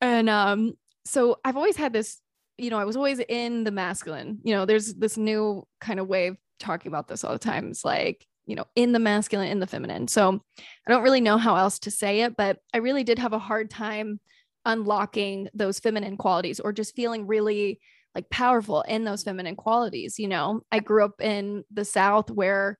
[0.00, 0.74] And um,
[1.04, 2.20] so I've always had this,
[2.58, 4.40] you know, I was always in the masculine.
[4.42, 7.68] You know, there's this new kind of way of talking about this all the time.
[7.68, 10.08] It's like, you know, in the masculine, in the feminine.
[10.08, 13.32] So I don't really know how else to say it, but I really did have
[13.32, 14.18] a hard time
[14.66, 17.80] unlocking those feminine qualities or just feeling really
[18.14, 20.18] like powerful in those feminine qualities.
[20.18, 22.76] You know, I grew up in the South where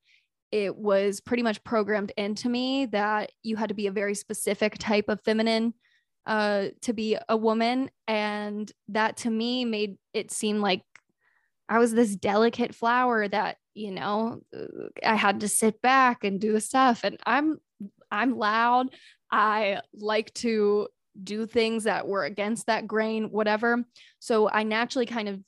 [0.53, 4.79] it was pretty much programmed into me that you had to be a very specific
[4.79, 5.75] type of feminine
[6.27, 7.91] uh, to be a woman.
[8.09, 10.83] And that to me made it seem like
[11.69, 14.43] I was this delicate flower that, you know,
[15.05, 17.05] I had to sit back and do the stuff.
[17.05, 17.59] And I'm,
[18.11, 18.89] I'm loud.
[19.31, 20.89] I like to
[21.23, 23.85] do things that were against that grain, whatever.
[24.19, 25.41] So I naturally kind of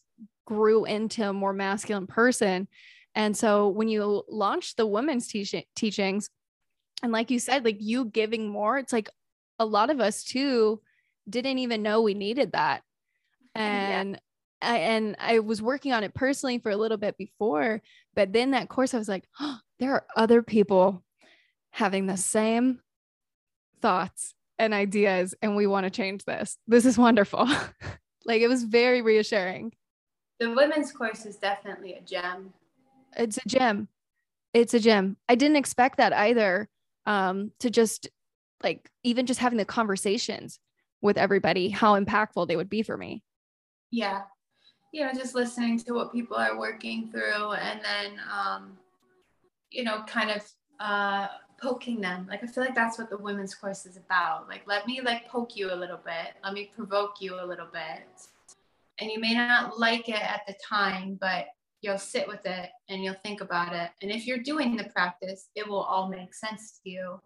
[0.47, 2.69] grew into a more masculine person.
[3.15, 6.31] And so when you launch the women's teaching teachings,
[7.03, 9.11] and like you said, like you giving more, it's like
[9.59, 10.81] a lot of us too
[11.29, 12.83] didn't even know we needed that.
[13.55, 14.13] And
[14.63, 14.71] yeah.
[14.71, 17.83] I, and I was working on it personally for a little bit before,
[18.15, 21.05] but then that course I was like, oh, there are other people
[21.71, 22.81] having the same
[23.83, 26.57] thoughts and ideas and we want to change this.
[26.67, 27.47] This is wonderful.
[28.25, 29.75] like it was very reassuring.
[30.41, 32.55] The women's course is definitely a gem
[33.17, 33.89] it's a gem.
[34.55, 35.17] It's a gem.
[35.29, 36.69] I didn't expect that either
[37.07, 38.09] um to just
[38.63, 40.61] like even just having the conversations
[41.01, 43.23] with everybody how impactful they would be for me.
[43.91, 44.23] Yeah.
[44.93, 48.79] You know just listening to what people are working through and then um
[49.71, 50.43] you know kind of
[50.81, 51.29] uh
[51.61, 52.27] poking them.
[52.29, 54.49] Like i feel like that's what the women's course is about.
[54.49, 56.35] Like let me like poke you a little bit.
[56.45, 58.05] Let me provoke you a little bit.
[58.99, 61.47] And you may not like it at the time but
[61.83, 63.91] you'll sit with it and you'll think about it.
[64.01, 67.21] And if you're doing the practice, it will all make sense to you.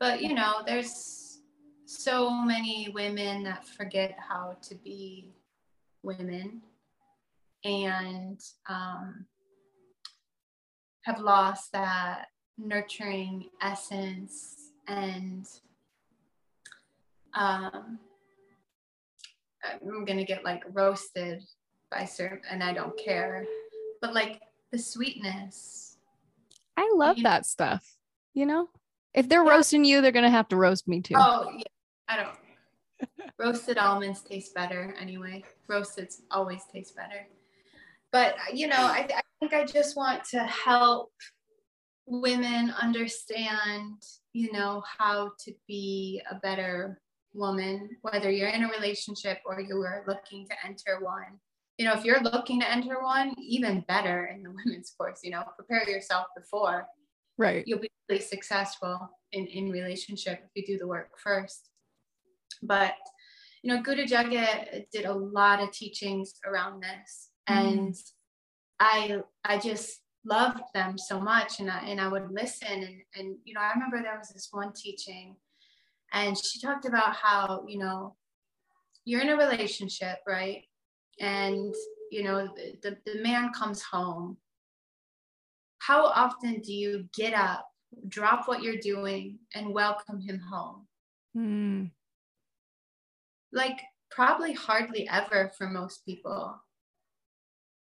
[0.00, 1.42] But you know, there's
[1.86, 5.34] so many women that forget how to be
[6.02, 6.62] women
[7.64, 9.26] and um,
[11.02, 12.26] have lost that
[12.56, 15.46] nurturing essence and
[17.34, 17.98] um,
[19.64, 21.42] I'm gonna get like roasted
[21.90, 23.44] by certain, and I don't care
[24.04, 25.96] but like the sweetness.
[26.76, 27.82] I love that stuff.
[28.34, 28.68] You know,
[29.14, 29.50] if they're yeah.
[29.50, 31.14] roasting you, they're gonna have to roast me too.
[31.16, 31.64] Oh yeah,
[32.08, 33.30] I don't.
[33.38, 35.42] Roasted almonds taste better anyway.
[35.68, 37.26] Roasted always taste better.
[38.12, 41.12] But uh, you know, I, I think I just want to help
[42.06, 44.02] women understand,
[44.34, 47.00] you know, how to be a better
[47.32, 51.40] woman, whether you're in a relationship or you are looking to enter one
[51.78, 55.30] you know, if you're looking to enter one, even better in the women's course, you
[55.30, 56.86] know, prepare yourself before.
[57.36, 57.64] Right.
[57.66, 61.70] You'll be really successful in, in relationship if you do the work first.
[62.62, 62.94] But,
[63.62, 67.30] you know, Guru Jagat did a lot of teachings around this.
[67.48, 67.72] Mm.
[67.72, 67.96] And
[68.80, 73.36] I I just loved them so much and I and I would listen and, and
[73.44, 75.36] you know, I remember there was this one teaching
[76.12, 78.16] and she talked about how, you know,
[79.04, 80.64] you're in a relationship, right?
[81.20, 81.74] And
[82.10, 82.48] you know
[82.82, 84.36] the, the man comes home.
[85.78, 87.68] How often do you get up
[88.08, 90.86] drop what you're doing and welcome him home?
[91.36, 91.90] Mm.
[93.52, 96.54] like probably hardly ever for most people.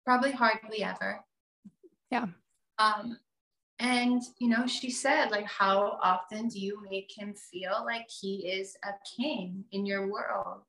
[0.04, 1.24] Probably hardly ever.
[2.10, 2.26] Yeah.
[2.78, 3.18] Um
[3.80, 8.46] and you know she said like how often do you make him feel like he
[8.46, 10.62] is a king in your world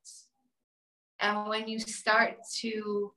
[1.22, 3.14] and when you start to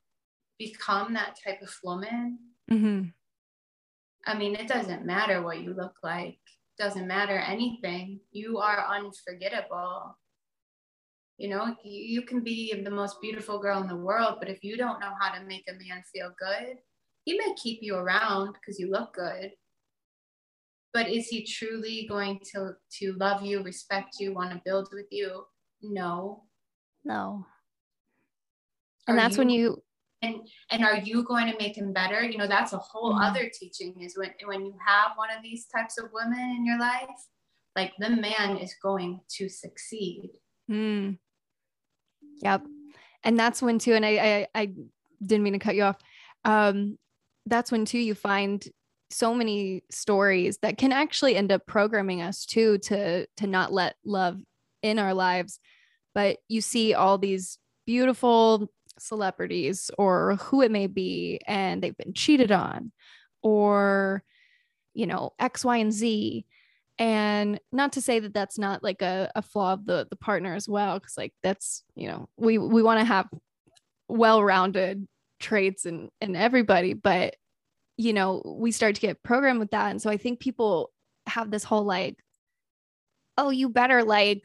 [0.58, 2.38] become that type of woman,
[2.70, 3.04] mm-hmm.
[4.26, 6.38] I mean, it doesn't matter what you look like,
[6.78, 8.20] doesn't matter anything.
[8.30, 10.18] You are unforgettable.
[11.38, 14.76] You know, you can be the most beautiful girl in the world, but if you
[14.76, 16.76] don't know how to make a man feel good,
[17.24, 19.50] he may keep you around because you look good.
[20.92, 25.06] But is he truly going to to love you, respect you, want to build with
[25.10, 25.44] you?
[25.82, 26.44] No.
[27.04, 27.44] No
[29.06, 29.82] and that's you, when you
[30.22, 30.36] and
[30.70, 32.22] and are you going to make him better?
[32.22, 33.24] You know that's a whole mm-hmm.
[33.24, 36.78] other teaching is when when you have one of these types of women in your
[36.78, 37.08] life
[37.76, 40.30] like the man is going to succeed.
[40.70, 41.18] Mm.
[42.42, 42.62] yep.
[43.22, 44.72] And that's when too and I, I i
[45.24, 45.96] didn't mean to cut you off.
[46.44, 46.98] Um
[47.46, 48.64] that's when too you find
[49.10, 53.96] so many stories that can actually end up programming us too to to not let
[54.04, 54.38] love
[54.82, 55.58] in our lives.
[56.14, 62.14] But you see all these beautiful celebrities or who it may be and they've been
[62.14, 62.92] cheated on
[63.42, 64.22] or
[64.94, 66.46] you know x y and z.
[66.96, 70.54] And not to say that that's not like a, a flaw of the the partner
[70.54, 73.28] as well because like that's you know we we want to have
[74.08, 75.08] well-rounded
[75.40, 77.34] traits and and everybody but
[77.96, 79.90] you know we start to get programmed with that.
[79.90, 80.90] And so i think people
[81.26, 82.16] have this whole like
[83.38, 84.42] oh you better like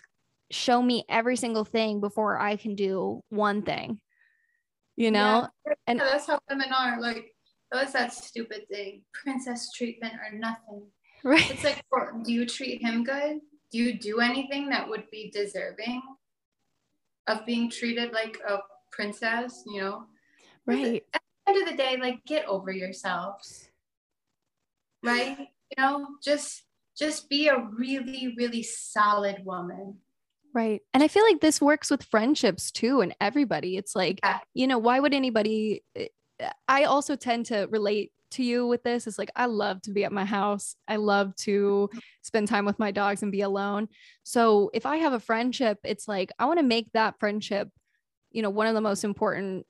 [0.50, 4.00] show me every single thing before i can do one thing
[5.00, 5.74] you know yeah.
[5.88, 7.34] and that's how women are like
[7.72, 9.04] what's that stupid thing?
[9.14, 10.88] Princess treatment or nothing.
[11.24, 11.50] Right.
[11.52, 11.84] It's like,
[12.24, 13.40] do you treat him good?
[13.72, 16.02] Do you do anything that would be deserving
[17.28, 18.60] of being treated like a
[18.92, 19.64] princess?
[19.68, 20.04] You know,
[20.66, 21.04] right.
[21.14, 23.70] At the end of the day, like get over yourselves,
[25.04, 25.38] right?
[25.38, 26.64] You know, just
[26.98, 29.98] just be a really really solid woman
[30.54, 30.82] Right.
[30.94, 33.78] And I feel like this works with friendships too and everybody.
[33.78, 34.40] It's like, yeah.
[34.54, 36.08] you know, why would anybody eh,
[36.68, 39.08] I also tend to relate to you with this.
[39.08, 40.76] It's like I love to be at my house.
[40.88, 41.90] I love to
[42.22, 43.88] spend time with my dogs and be alone.
[44.24, 47.70] So if I have a friendship, it's like I want to make that friendship,
[48.32, 49.66] you know, one of the most important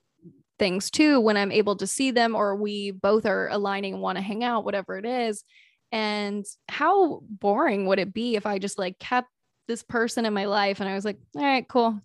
[0.58, 4.18] things too when I'm able to see them or we both are aligning and want
[4.18, 5.44] to hang out, whatever it is.
[5.92, 9.30] And how boring would it be if I just like kept
[9.70, 12.02] this person in my life and I was like, all right, cool.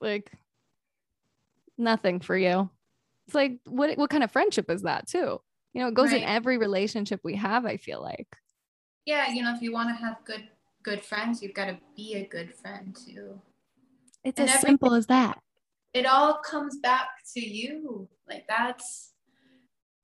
[0.00, 0.30] Like
[1.76, 2.70] nothing for you.
[3.26, 5.40] It's like what what kind of friendship is that too?
[5.74, 6.22] You know, it goes right.
[6.22, 8.28] in every relationship we have, I feel like.
[9.06, 10.48] Yeah, you know, if you want to have good
[10.84, 13.40] good friends, you've got to be a good friend too.
[14.22, 15.40] It's and as simple as that.
[15.92, 18.08] It all comes back to you.
[18.28, 19.14] Like that's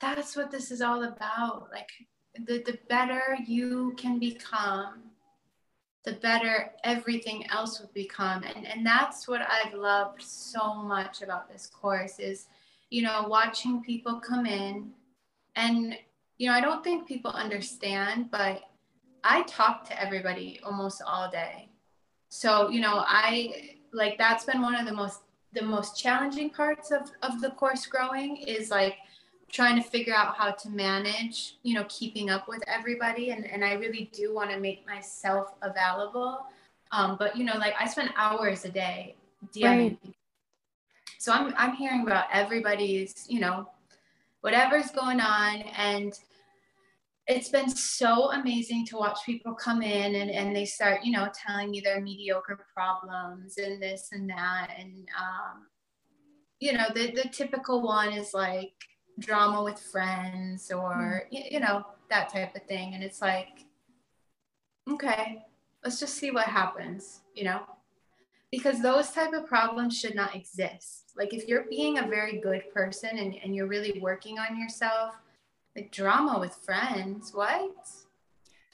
[0.00, 1.68] that's what this is all about.
[1.72, 1.88] Like
[2.34, 5.09] the the better you can become
[6.04, 8.42] the better everything else would become.
[8.42, 12.46] And, and that's what I've loved so much about this course is,
[12.88, 14.90] you know, watching people come in
[15.56, 15.96] and,
[16.38, 18.62] you know, I don't think people understand, but
[19.24, 21.68] I talk to everybody almost all day.
[22.30, 25.20] So, you know, I like that's been one of the most
[25.52, 28.94] the most challenging parts of, of the course growing is like
[29.52, 33.30] trying to figure out how to manage, you know, keeping up with everybody.
[33.30, 36.46] And, and I really do want to make myself available.
[36.92, 39.14] Um, but, you know, like I spend hours a day
[39.54, 39.98] DMing.
[40.04, 40.14] Right.
[41.18, 43.68] So I'm, I'm hearing about everybody's, you know,
[44.40, 45.62] whatever's going on.
[45.76, 46.18] And
[47.26, 51.28] it's been so amazing to watch people come in and, and they start, you know,
[51.46, 54.70] telling me their mediocre problems and this and that.
[54.78, 55.66] And, um,
[56.58, 58.72] you know, the, the typical one is like,
[59.20, 61.52] drama with friends or mm.
[61.52, 62.94] you know that type of thing.
[62.94, 63.66] And it's like
[64.90, 65.44] okay
[65.84, 67.62] let's just see what happens you know?
[68.50, 71.12] Because those type of problems should not exist.
[71.16, 75.14] Like if you're being a very good person and, and you're really working on yourself
[75.76, 77.72] like drama with friends what?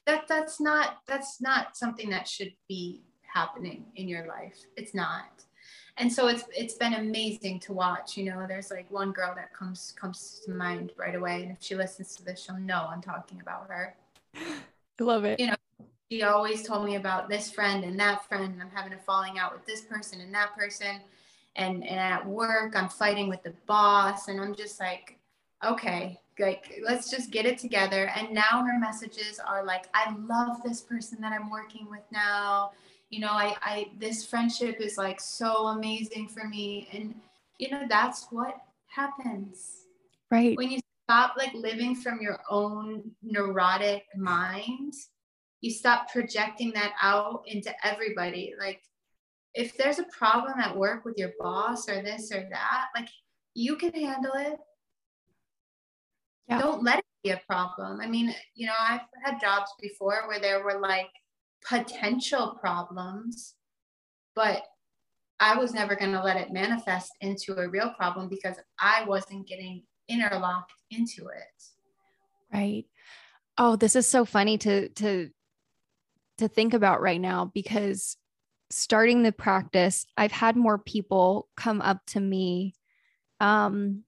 [0.07, 4.64] That that's not that's not something that should be happening in your life.
[4.76, 5.44] It's not
[5.99, 9.53] and so it's it's been amazing to watch you know there's like one girl that
[9.53, 13.01] comes comes to mind right away and if she listens to this she'll know i'm
[13.01, 13.94] talking about her.
[14.34, 15.40] I love it.
[15.40, 15.57] You know
[16.11, 19.38] she always told me about this friend and that friend and i'm having a falling
[19.38, 21.01] out with this person and that person.
[21.57, 25.18] And and at work i'm fighting with the boss and i'm just like
[25.64, 28.11] okay like let's just get it together.
[28.14, 32.72] And now her messages are like i love this person that i'm working with now
[33.11, 36.88] you know i i this friendship is like so amazing for me.
[36.92, 37.14] And
[37.59, 38.57] you know that's what
[38.88, 39.84] happens.
[40.30, 40.57] Right.
[40.57, 44.94] When you stop like living from your own neurotic mind
[45.61, 48.54] you stop projecting that out into everybody.
[48.59, 48.82] Like
[49.54, 53.09] if there's a problem at work with your boss or this or that like
[53.54, 54.59] you can handle it.
[56.48, 56.61] Yeah.
[56.61, 58.00] don't let it be a problem.
[58.00, 61.11] I mean you know i've had jobs before where there were like
[61.64, 63.54] potential problems,
[64.34, 64.62] but
[65.38, 69.46] I was never going to let it manifest into a real problem because I wasn't
[69.46, 71.64] getting interlocked into it.
[72.52, 72.86] Right.
[73.59, 75.30] Oh, this is so funny to to
[76.38, 78.16] to think about right now because
[78.70, 82.74] starting the practice, I've had more people come up to me
[83.38, 84.02] um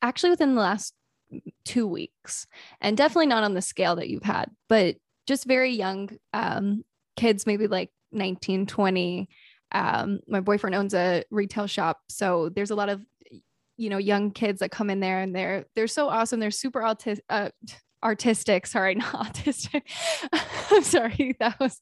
[0.00, 0.94] actually within the last
[1.64, 2.46] 2 weeks
[2.80, 4.96] and definitely not on the scale that you've had, but
[5.26, 6.84] just very young um,
[7.16, 9.28] kids, maybe like 19, 20.
[9.72, 12.00] Um, my boyfriend owns a retail shop.
[12.08, 13.04] So there's a lot of,
[13.76, 16.40] you know, young kids that come in there and they're, they're so awesome.
[16.40, 17.48] They're super autistic, uh,
[18.02, 18.66] artistic.
[18.68, 19.82] Sorry, not autistic.
[20.70, 21.36] I'm sorry.
[21.40, 21.80] That was,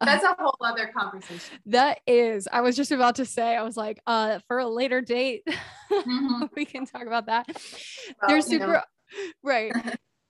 [0.00, 1.58] uh, that's a whole other conversation.
[1.66, 2.48] That is.
[2.50, 6.44] I was just about to say, I was like, uh, for a later date, mm-hmm.
[6.56, 7.46] we can talk about that.
[7.48, 8.82] Well, they're super know.
[9.42, 9.72] right.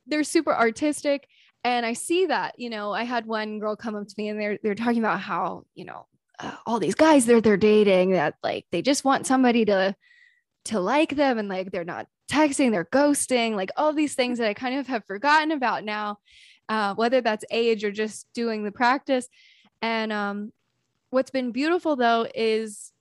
[0.06, 1.28] they're super artistic
[1.64, 4.40] and I see that, you know, I had one girl come up to me and
[4.40, 6.06] they're they're talking about how, you know,
[6.38, 9.94] uh, all these guys they're they're dating that like they just want somebody to
[10.66, 14.48] to like them and like they're not texting, they're ghosting, like all these things that
[14.48, 16.18] I kind of have forgotten about now,
[16.68, 19.28] uh, whether that's age or just doing the practice.
[19.82, 20.52] And um,
[21.10, 22.92] what's been beautiful though is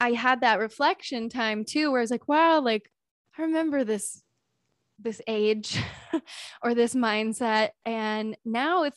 [0.00, 2.90] I had that reflection time too, where I was like, wow, like
[3.38, 4.22] I remember this
[5.04, 5.78] this age
[6.62, 7.70] or this mindset.
[7.84, 8.94] And now if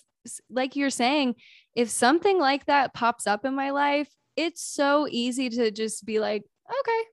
[0.50, 1.36] like you're saying
[1.76, 6.20] if something like that pops up in my life it's so easy to just be
[6.20, 7.04] like okay.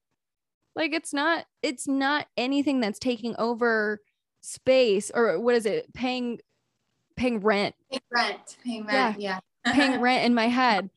[0.77, 4.01] Like it's not it's not anything that's taking over
[4.41, 5.93] space or what is it?
[5.95, 6.39] Paying
[7.17, 7.75] paying rent.
[7.91, 9.73] Paying rent paying rent yeah, yeah.
[9.73, 10.91] paying rent in my head.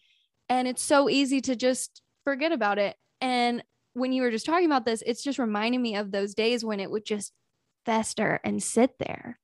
[0.50, 2.95] And it's so easy to just forget about it.
[3.22, 6.64] And when you were just talking about this it's just reminding me of those days
[6.64, 7.32] when it would just
[7.88, 9.39] fester and sit there.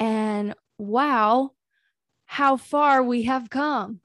[0.00, 1.52] And wow
[2.26, 4.00] how far we have come.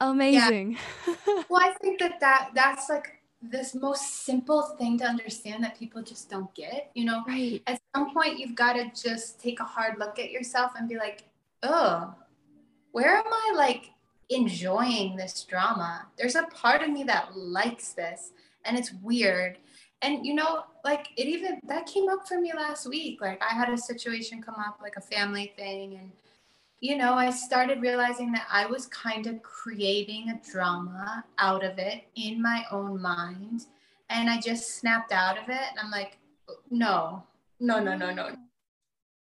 [0.00, 0.78] Amazing.
[1.06, 1.14] Yeah.
[1.48, 6.02] well i think that that that's like this most simple thing to understand that people
[6.02, 7.22] just don't get you know?
[7.26, 7.62] Right.
[7.66, 10.96] At some point you've got to just take a hard look at yourself and be
[10.96, 11.24] like
[11.62, 12.14] oh
[12.92, 13.90] where am i like
[14.28, 16.06] enjoying this drama?
[16.16, 18.32] There's a part of me that likes this
[18.64, 19.58] and it's weird
[20.02, 23.54] and you know like it even that came up for me last week like i
[23.54, 26.10] had a situation come up like a family thing and
[26.82, 31.78] you know, I started realizing that I was kind of creating a drama out of
[31.78, 33.66] it in my own mind.
[34.10, 35.62] And I just snapped out of it.
[35.70, 36.18] And I'm like,
[36.72, 37.22] no,
[37.60, 38.30] no, no, no, no.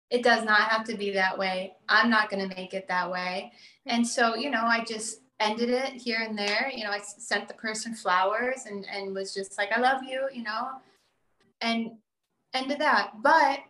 [0.08, 1.74] It does not have to be that way.
[1.86, 3.52] I'm not going to make it that way.
[3.84, 6.70] And so, you know, I just ended it here and there.
[6.74, 10.28] You know, I sent the person flowers and, and was just like, I love you,
[10.32, 10.68] you know,
[11.60, 11.92] and
[12.54, 13.12] ended that.
[13.22, 13.60] But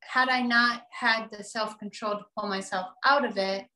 [0.00, 3.66] had I not had the self control to pull myself out of it,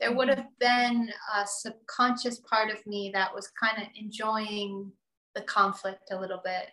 [0.00, 4.92] there would have been a subconscious part of me that was kind of enjoying
[5.34, 6.70] the conflict a little bit,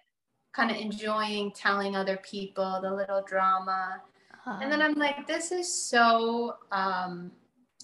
[0.54, 4.02] kind of enjoying telling other people the little drama.
[4.34, 4.60] Uh-huh.
[4.62, 7.32] And then I'm like, this is so um,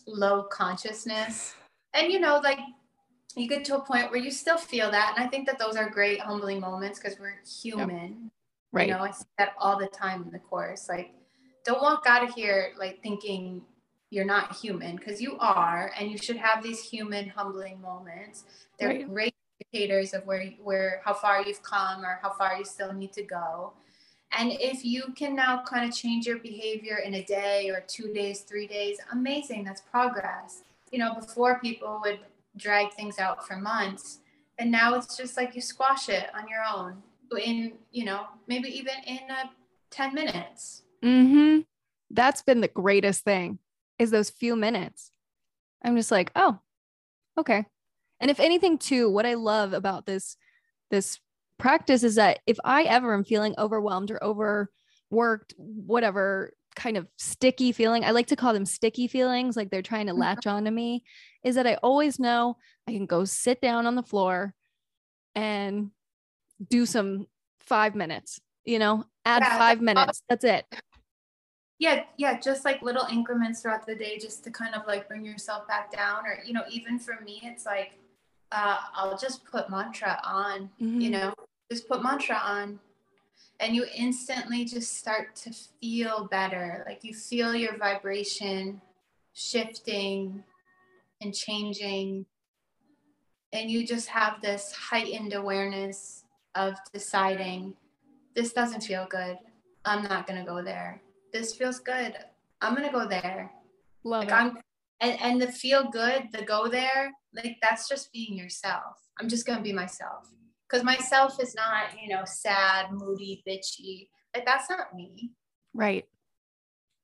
[0.08, 1.56] low consciousness.
[1.94, 2.60] And, you know, like
[3.36, 5.16] you get to a point where you still feel that.
[5.16, 7.90] And I think that those are great humbling moments because we're human.
[7.90, 8.32] Yep.
[8.72, 8.88] Right.
[8.88, 10.88] You know, I see that all the time in the course.
[10.88, 11.14] Like,
[11.66, 13.62] don't walk out of here like thinking
[14.10, 18.44] you're not human because you are and you should have these human humbling moments
[18.80, 19.08] they're right.
[19.08, 23.14] great indicators of where where how far you've come or how far you still need
[23.14, 23.74] to go
[24.38, 28.14] and if you can now kind of change your behavior in a day or two
[28.14, 32.20] days three days amazing that's progress you know before people would
[32.58, 34.20] drag things out for months
[34.58, 37.02] and now it's just like you squash it on your own
[37.44, 39.50] in you know maybe even in a
[39.92, 41.62] 10 minutes Mm-hmm.
[42.12, 43.60] That's been the greatest thing
[43.98, 45.12] is those few minutes.
[45.84, 46.60] I'm just like, oh,
[47.38, 47.66] okay.
[48.20, 50.36] And if anything, too, what I love about this
[50.92, 51.20] this
[51.58, 57.72] practice is that if I ever am feeling overwhelmed or overworked, whatever kind of sticky
[57.72, 60.22] feeling, I like to call them sticky feelings, like they're trying to mm-hmm.
[60.22, 61.04] latch onto me,
[61.44, 62.58] is that I always know
[62.88, 64.54] I can go sit down on the floor
[65.36, 65.92] and
[66.70, 67.28] do some
[67.60, 70.24] five minutes, you know, add yeah, five minutes.
[70.28, 70.66] That's it
[71.80, 75.26] yeah yeah just like little increments throughout the day just to kind of like bring
[75.26, 77.94] yourself back down or you know even for me it's like
[78.52, 81.00] uh, i'll just put mantra on mm-hmm.
[81.00, 81.34] you know
[81.72, 82.80] just put mantra on
[83.60, 85.52] and you instantly just start to
[85.82, 88.82] feel better like you feel your vibration
[89.34, 90.44] shifting
[91.22, 92.26] and changing
[93.52, 96.24] and you just have this heightened awareness
[96.56, 97.74] of deciding
[98.36, 99.38] this doesn't feel good
[99.86, 101.02] i'm not going to go there
[101.32, 102.16] this feels good.
[102.62, 103.52] I'm gonna go there.
[104.04, 104.34] Love like it.
[104.34, 104.58] I'm
[105.02, 108.98] and, and the feel good, the go there, like that's just being yourself.
[109.20, 110.30] I'm just gonna be myself.
[110.72, 114.08] Cause myself is not, you know, sad, moody, bitchy.
[114.36, 115.32] Like that's not me.
[115.74, 116.06] Right.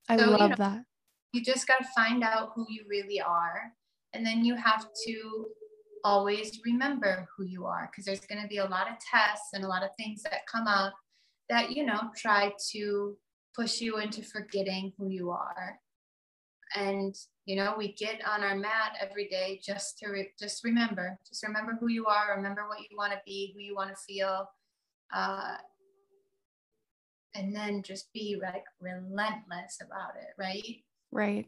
[0.07, 0.83] I so, love you know, that.
[1.33, 3.73] You just gotta find out who you really are.
[4.13, 5.45] And then you have to
[6.05, 9.65] always remember who you are because there's going to be a lot of tests and
[9.65, 10.93] a lot of things that come up
[11.49, 13.17] that you know try to
[13.55, 15.79] push you into forgetting who you are
[16.75, 17.15] and
[17.45, 21.45] you know we get on our mat every day just to re- just remember just
[21.45, 24.49] remember who you are remember what you want to be who you want to feel
[25.13, 25.55] uh,
[27.35, 30.83] and then just be like relentless about it right?
[31.11, 31.47] Right.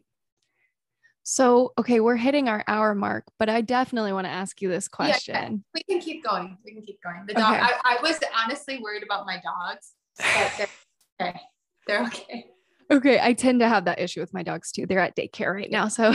[1.24, 4.88] So okay we're hitting our hour mark but i definitely want to ask you this
[4.88, 5.34] question
[5.74, 7.24] yeah, we can keep going we can keep going.
[7.26, 7.60] The dog okay.
[7.62, 11.40] I, I was honestly worried about my dogs but they're okay.
[11.86, 12.46] They're okay.
[12.90, 14.86] Okay, I tend to have that issue with my dogs too.
[14.86, 16.14] They're at daycare right now, so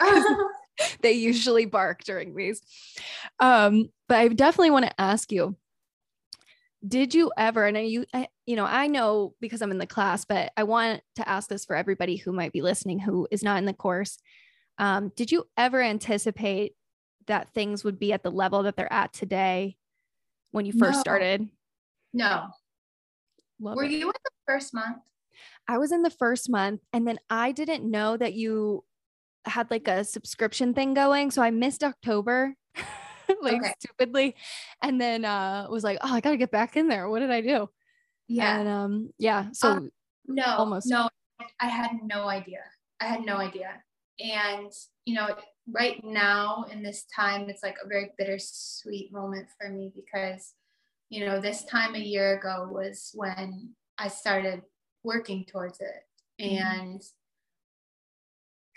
[1.02, 2.60] they usually bark during these.
[3.40, 5.56] Um, but I definitely want to ask you
[6.86, 9.86] did you ever and I, you I, you know i know because i'm in the
[9.86, 13.42] class but i want to ask this for everybody who might be listening who is
[13.42, 14.16] not in the course
[14.78, 16.76] um, did you ever anticipate
[17.26, 19.76] that things would be at the level that they're at today
[20.52, 21.00] when you first no.
[21.00, 21.48] started
[22.12, 22.46] no
[23.60, 23.90] Love Were it.
[23.90, 24.98] you in the first month?
[25.68, 28.84] I was in the first month and then I didn't know that you
[29.44, 31.30] had like a subscription thing going.
[31.30, 32.54] So I missed October.
[33.42, 33.74] like okay.
[33.78, 34.34] stupidly
[34.82, 37.42] and then uh was like oh i gotta get back in there what did i
[37.42, 37.68] do
[38.26, 39.90] yeah and um yeah so um,
[40.26, 41.08] no almost no
[41.60, 42.60] i had no idea
[43.00, 43.70] i had no idea
[44.20, 44.72] and
[45.04, 45.28] you know
[45.70, 50.54] right now in this time it's like a very bittersweet moment for me because
[51.10, 54.62] you know this time a year ago was when i started
[55.12, 56.02] working towards it.
[56.40, 56.64] Mm-hmm.
[56.64, 57.02] and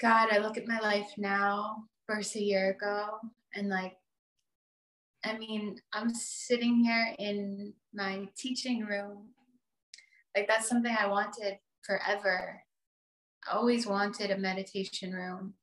[0.02, 3.20] god i look at my life now versus a year ago
[3.54, 3.96] and like
[5.24, 9.28] i mean i'm sitting here in my teaching room.
[10.36, 12.62] Like that's something i wanted forever.
[13.48, 15.56] I always wanted a meditation room.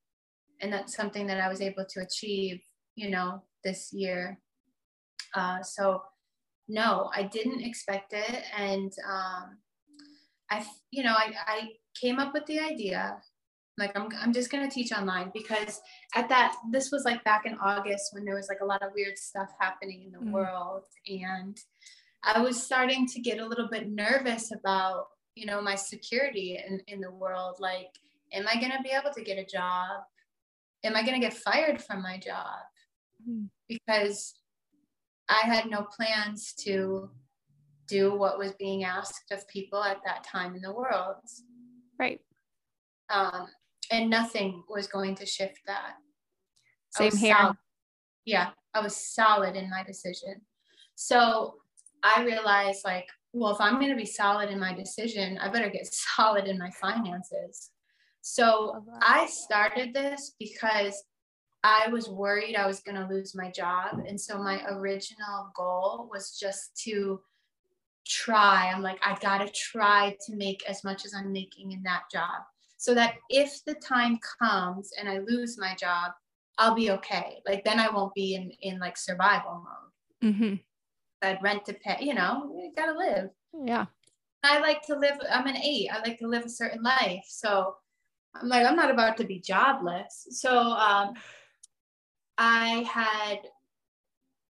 [0.60, 2.60] And that's something that I was able to achieve,
[2.96, 4.40] you know, this year.
[5.34, 6.02] Uh, so
[6.66, 9.58] no, I didn't expect it, and um,
[10.50, 11.68] I, you know, I, I
[12.00, 13.18] came up with the idea.
[13.76, 15.80] Like I'm, I'm just gonna teach online because
[16.16, 18.90] at that this was like back in August when there was like a lot of
[18.92, 20.32] weird stuff happening in the mm.
[20.32, 21.56] world, and
[22.24, 26.80] I was starting to get a little bit nervous about you know my security in,
[26.88, 27.90] in the world like
[28.32, 30.00] am i going to be able to get a job
[30.84, 32.60] am I going to get fired from my job?
[33.22, 33.46] Mm-hmm.
[33.68, 34.34] Because
[35.28, 37.10] I had no plans to
[37.88, 41.16] do what was being asked of people at that time in the world.
[41.98, 42.20] Right.
[43.10, 43.46] Um,
[43.90, 45.94] and nothing was going to shift that.
[46.90, 47.36] Same here.
[47.36, 47.56] Solid.
[48.24, 50.42] Yeah, I was solid in my decision.
[50.94, 51.54] So
[52.02, 55.70] I realized, like, well, if I'm going to be solid in my decision, I better
[55.70, 57.70] get solid in my finances.
[58.20, 61.02] So I started this because
[61.64, 64.00] I was worried I was going to lose my job.
[64.06, 67.20] And so my original goal was just to
[68.08, 68.72] try.
[68.74, 72.02] I'm like, I got to try to make as much as I'm making in that
[72.10, 72.42] job
[72.78, 76.12] so that if the time comes and I lose my job,
[76.58, 77.40] I'll be okay.
[77.46, 80.32] Like then I won't be in, in like survival mode.
[80.32, 80.54] Mm-hmm.
[81.22, 83.30] I'd rent to pay, you know, you gotta live.
[83.64, 83.86] Yeah.
[84.42, 85.88] I like to live, I'm an eight.
[85.92, 87.24] I like to live a certain life.
[87.26, 87.74] So
[88.34, 90.28] I'm like, I'm not about to be jobless.
[90.30, 91.14] So um,
[92.36, 93.40] I had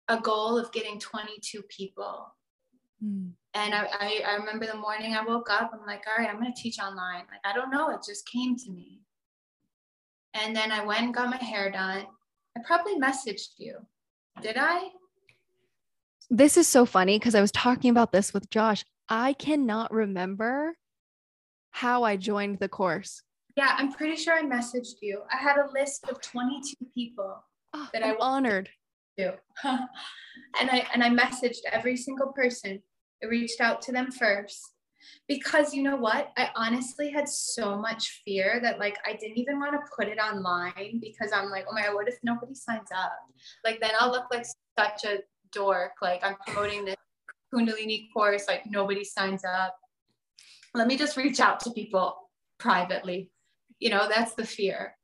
[0.09, 2.33] a goal of getting 22 people.
[3.03, 3.31] Mm.
[3.57, 6.39] And I, I, I, remember the morning I woke up, I'm like, all right, I'm
[6.39, 7.23] going to teach online.
[7.31, 7.89] Like, I don't know.
[7.89, 9.01] It just came to me.
[10.35, 12.05] And then I went and got my hair done.
[12.55, 13.77] I probably messaged you.
[14.43, 14.89] Did I?
[16.29, 18.85] This is so funny because I was talking about this with Josh.
[19.09, 20.75] I cannot remember
[21.71, 23.23] how I joined the course.
[23.55, 25.23] Yeah, I'm pretty sure I messaged you.
[25.33, 27.43] I had a list of 22 people
[27.73, 28.69] oh, that I'm I honored
[29.17, 29.33] to.
[29.63, 32.83] and I and I messaged every single person.
[33.23, 34.61] I reached out to them first
[35.27, 36.31] because you know what?
[36.37, 40.19] I honestly had so much fear that like I didn't even want to put it
[40.19, 43.17] online because I'm like, oh my god, what if nobody signs up?
[43.63, 44.45] Like then I'll look like
[44.77, 45.19] such a
[45.51, 45.93] dork.
[46.01, 46.95] Like I'm promoting this
[47.53, 49.75] Kundalini course, like nobody signs up.
[50.73, 52.15] Let me just reach out to people
[52.59, 53.31] privately
[53.79, 54.95] you know that's the fear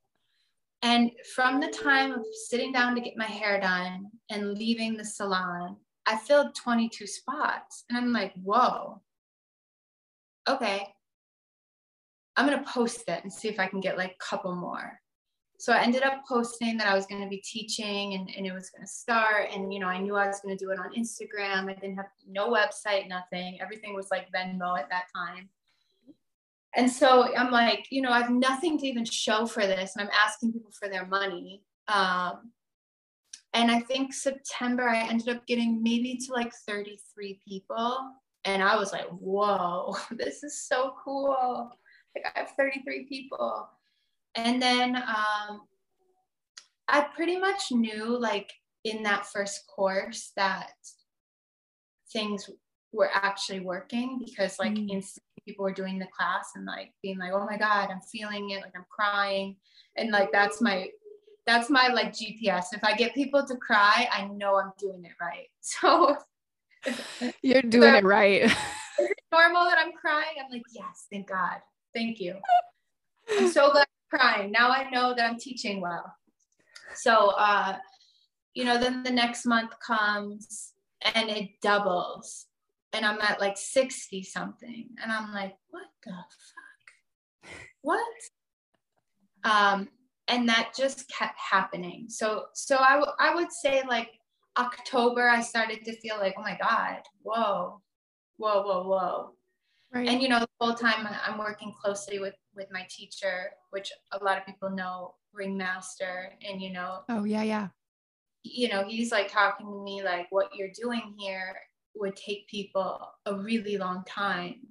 [0.82, 5.04] and from the time of sitting down to get my hair done and leaving the
[5.04, 5.76] salon
[6.06, 9.00] i filled 22 spots and i'm like whoa.
[10.46, 10.88] Okay.
[12.36, 14.98] I'm going to post it and see if i can get like a couple more.
[15.58, 18.52] So i ended up posting that i was going to be teaching and, and it
[18.52, 20.78] was going to start and you know i knew i was going to do it
[20.78, 21.70] on instagram.
[21.70, 23.58] I didn't have no website nothing.
[23.60, 25.48] Everything was like venmo at that time.
[26.76, 29.94] And so I'm like, you know, I have nothing to even show for this.
[29.94, 31.62] And I'm asking people for their money.
[31.88, 32.50] Um,
[33.54, 37.98] and I think September, I ended up getting maybe to like 33 people.
[38.44, 41.70] And I was like, whoa, this is so cool.
[42.14, 43.68] Like I have 33 people.
[44.34, 45.62] And then um,
[46.88, 48.52] I pretty much knew, like,
[48.82, 50.72] in that first course, that
[52.12, 52.50] things
[52.92, 54.90] were actually working because, like, mm.
[54.90, 55.02] in
[55.44, 58.62] people were doing the class and like being like, oh my God, I'm feeling it,
[58.62, 59.56] like I'm crying.
[59.96, 60.88] And like that's my
[61.46, 62.66] that's my like GPS.
[62.72, 65.48] If I get people to cry, I know I'm doing it right.
[65.60, 66.16] So
[67.42, 68.42] you're doing so, it right.
[68.42, 68.52] is
[68.98, 70.36] it normal that I'm crying?
[70.38, 71.56] I'm like, yes, thank God.
[71.94, 72.36] Thank you.
[73.38, 74.52] I'm so glad I'm crying.
[74.52, 76.14] Now I know that I'm teaching well.
[76.94, 77.76] So uh,
[78.52, 80.72] you know, then the next month comes
[81.14, 82.46] and it doubles
[82.94, 84.88] and I'm at like 60 something.
[85.02, 87.50] And I'm like, what the fuck?
[87.82, 88.00] What?
[89.42, 89.88] Um,
[90.28, 92.06] and that just kept happening.
[92.08, 94.10] So, so I, w- I would say like
[94.56, 97.80] October, I started to feel like, oh my God, whoa,
[98.36, 99.30] whoa, whoa, whoa.
[99.92, 100.08] Right.
[100.08, 104.24] And you know, the whole time I'm working closely with with my teacher, which a
[104.24, 107.00] lot of people know, ringmaster, and you know.
[107.08, 107.68] Oh yeah, yeah.
[108.42, 111.56] You know, he's like talking to me like, what you're doing here
[111.94, 114.66] would take people a really long time,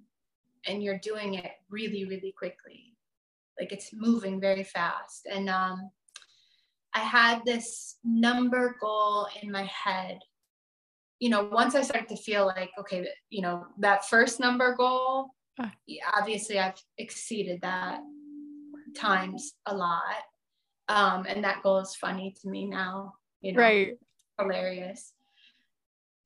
[0.67, 2.92] and you're doing it really, really quickly.
[3.59, 5.91] Like it's moving very fast, and um,
[6.93, 10.19] I had this number goal in my head
[11.23, 15.29] you know, once I started to feel like, okay, you know, that first number goal,
[16.17, 18.01] obviously I've exceeded that
[18.93, 20.23] times a lot.
[20.89, 23.93] Um, and that goal is funny to me now, you know, right.
[24.37, 25.13] hilarious.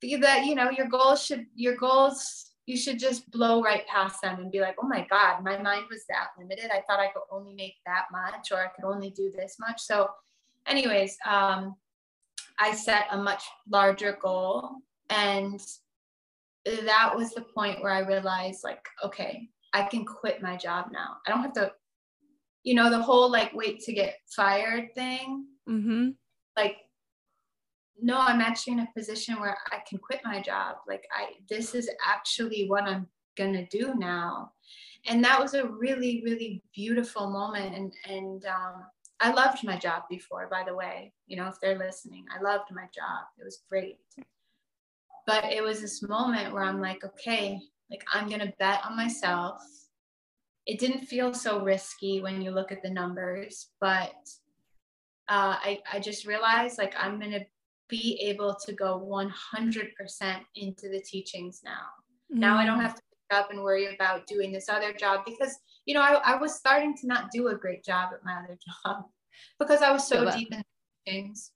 [0.02, 4.40] That, you know, your goals should, your goals, you should just blow right past them
[4.40, 6.70] and be like, oh my God, my mind was that limited.
[6.70, 9.80] I thought I could only make that much or I could only do this much.
[9.80, 10.10] So,
[10.66, 11.76] anyways, um,
[12.60, 14.68] I set a much larger goal
[15.08, 15.58] and
[16.66, 21.16] that was the point where I realized, like, okay, I can quit my job now.
[21.26, 21.72] I don't have to,
[22.64, 25.46] you know, the whole like wait to get fired thing.
[25.66, 26.10] Mm-hmm.
[26.54, 26.76] Like,
[28.00, 30.76] no, I'm actually in a position where I can quit my job.
[30.86, 34.52] Like, I, this is actually what I'm gonna do now.
[35.06, 37.74] And that was a really, really beautiful moment.
[37.74, 38.84] And, and, um,
[39.20, 42.70] I loved my job before, by the way, you know, if they're listening, I loved
[42.70, 43.26] my job.
[43.36, 43.98] It was great
[45.28, 49.60] but it was this moment where I'm like, okay, like I'm gonna bet on myself.
[50.64, 54.14] It didn't feel so risky when you look at the numbers, but
[55.28, 57.44] uh, I, I just realized like I'm gonna
[57.88, 61.70] be able to go 100% into the teachings now.
[62.30, 62.40] Mm-hmm.
[62.40, 62.82] Now I don't mm.
[62.82, 66.20] have to pick up and worry about doing this other job because you know I,
[66.24, 69.04] I was starting to not do a great job at my other job
[69.58, 70.62] because I was so deep in
[71.06, 71.52] things.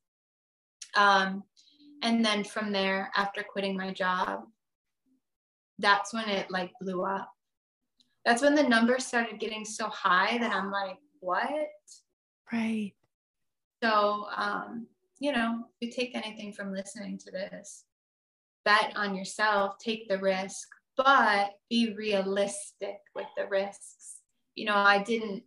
[0.94, 1.44] Um,
[2.02, 4.44] and then from there after quitting my job
[5.78, 7.30] that's when it like blew up
[8.24, 11.48] that's when the numbers started getting so high that i'm like what
[12.52, 12.92] right
[13.82, 14.86] so um
[15.22, 17.84] you know if you take anything from listening to this
[18.64, 24.18] bet on yourself take the risk but be realistic with the risks
[24.54, 25.42] you know i didn't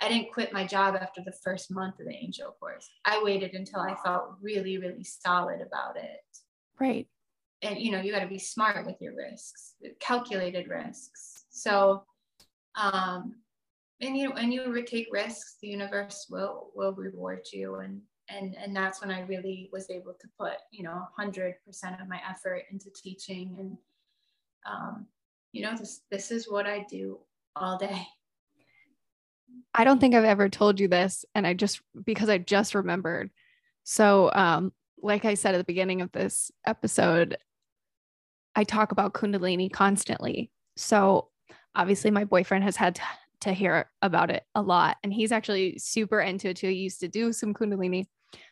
[0.00, 2.88] I didn't quit my job after the first month of the angel course.
[3.04, 6.20] I waited until I felt really, really solid about it.
[6.78, 7.08] Right.
[7.62, 11.46] And you know, you got to be smart with your risks, calculated risks.
[11.50, 12.04] So,
[12.76, 13.34] um,
[14.00, 18.74] and you when you take risks, the universe will will reward you, and and and
[18.74, 22.64] that's when I really was able to put you know hundred percent of my effort
[22.70, 23.76] into teaching, and
[24.66, 25.06] um,
[25.52, 27.18] you know, this this is what I do
[27.56, 28.06] all day.
[29.74, 33.30] I don't think I've ever told you this, and I just because I just remembered.
[33.84, 37.38] So, um, like I said at the beginning of this episode,
[38.54, 40.50] I talk about Kundalini constantly.
[40.76, 41.28] So,
[41.74, 43.00] obviously, my boyfriend has had
[43.40, 46.68] to hear about it a lot, and he's actually super into it too.
[46.68, 48.06] He used to do some Kundalini,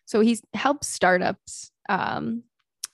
[0.05, 2.43] so he's helped startups, um,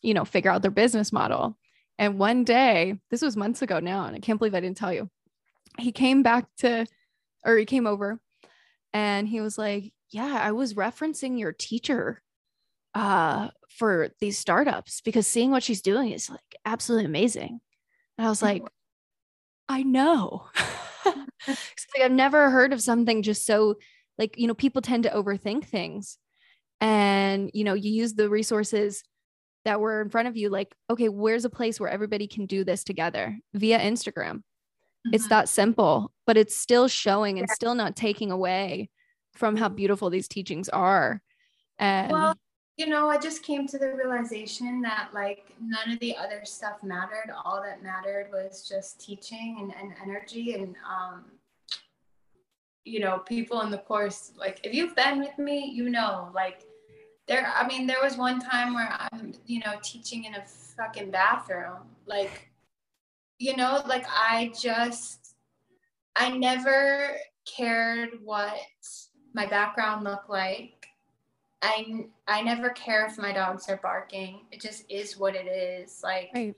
[0.00, 1.58] you know, figure out their business model.
[1.98, 4.92] And one day, this was months ago now, and I can't believe I didn't tell
[4.92, 5.08] you.
[5.78, 6.86] He came back to
[7.44, 8.20] or he came over
[8.92, 12.22] and he was like, Yeah, I was referencing your teacher
[12.94, 17.60] uh, for these startups because seeing what she's doing is like absolutely amazing.
[18.18, 18.62] And I was like,
[19.68, 20.46] I know.
[21.46, 21.56] like
[22.02, 23.76] I've never heard of something just so
[24.18, 26.18] like, you know, people tend to overthink things.
[26.82, 29.04] And, you know, you use the resources
[29.64, 32.64] that were in front of you, like, okay, where's a place where everybody can do
[32.64, 34.42] this together via Instagram?
[35.06, 35.14] Mm-hmm.
[35.14, 38.90] It's that simple, but it's still showing and still not taking away
[39.32, 41.22] from how beautiful these teachings are.
[41.78, 42.34] And well,
[42.76, 46.82] you know, I just came to the realization that like none of the other stuff
[46.82, 47.30] mattered.
[47.44, 51.24] All that mattered was just teaching and, and energy and um
[52.84, 56.64] you know, people in the course, like if you've been with me, you know, like
[57.28, 60.42] there I mean, there was one time where I'm, you know, teaching in a
[60.76, 61.78] fucking bathroom.
[62.06, 62.52] Like
[63.42, 65.34] you know, like I just,
[66.14, 68.54] I never cared what
[69.34, 70.86] my background looked like.
[71.60, 74.42] I, I never care if my dogs are barking.
[74.52, 76.02] It just is what it is.
[76.04, 76.54] Like, right.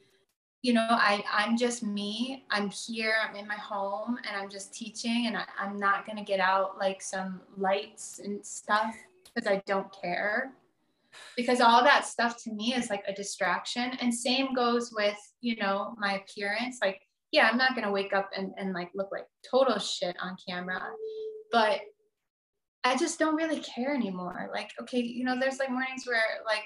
[0.60, 2.44] you know, I, I'm just me.
[2.50, 6.18] I'm here, I'm in my home and I'm just teaching and I, I'm not going
[6.18, 8.94] to get out like some lights and stuff
[9.34, 10.52] because I don't care.
[11.36, 13.92] Because all that stuff to me is like a distraction.
[14.00, 16.78] And same goes with you know my appearance.
[16.80, 17.00] Like
[17.34, 20.80] yeah i'm not to wake up and, and like look like total shit on camera
[21.50, 21.80] but
[22.84, 24.48] i just don't really care anymore.
[24.54, 26.64] Like okay you know there's like mornings where like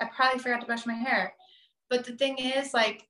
[0.00, 1.32] i probably forgot to brush my hair.
[1.88, 3.06] But the thing is like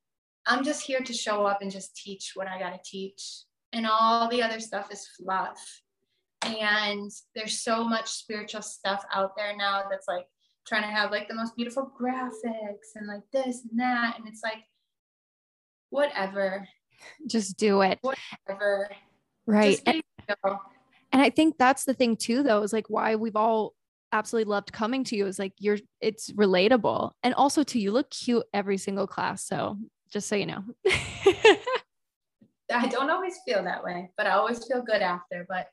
[0.47, 3.43] I'm just here to show up and just teach what I got to teach.
[3.73, 5.61] And all the other stuff is fluff.
[6.45, 10.27] And there's so much spiritual stuff out there now that's like
[10.67, 14.19] trying to have like the most beautiful graphics and like this and that.
[14.19, 14.63] And it's like,
[15.91, 16.67] whatever.
[17.27, 17.99] Just do it.
[18.03, 18.91] Whatever.
[19.47, 19.81] Right.
[19.87, 20.03] And,
[21.13, 23.75] and I think that's the thing too, though, is like why we've all
[24.13, 28.11] absolutely loved coming to you is like you're it's relatable and also too you look
[28.11, 29.79] cute every single class so
[30.13, 30.65] just so you know
[32.73, 35.69] i don't always feel that way but i always feel good after but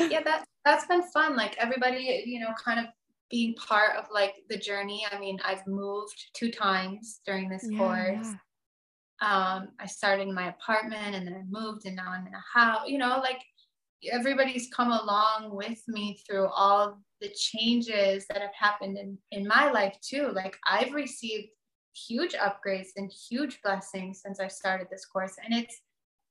[0.00, 2.86] yeah that that's been fun like everybody you know kind of
[3.30, 7.78] being part of like the journey i mean i've moved two times during this yeah,
[7.78, 8.34] course
[9.20, 9.54] yeah.
[9.56, 12.58] um i started in my apartment and then i moved and now i'm in a
[12.58, 13.40] house you know like
[14.10, 19.70] everybody's come along with me through all the changes that have happened in, in my
[19.70, 20.30] life too.
[20.34, 21.48] Like I've received
[21.94, 25.36] huge upgrades and huge blessings since I started this course.
[25.44, 25.80] And it's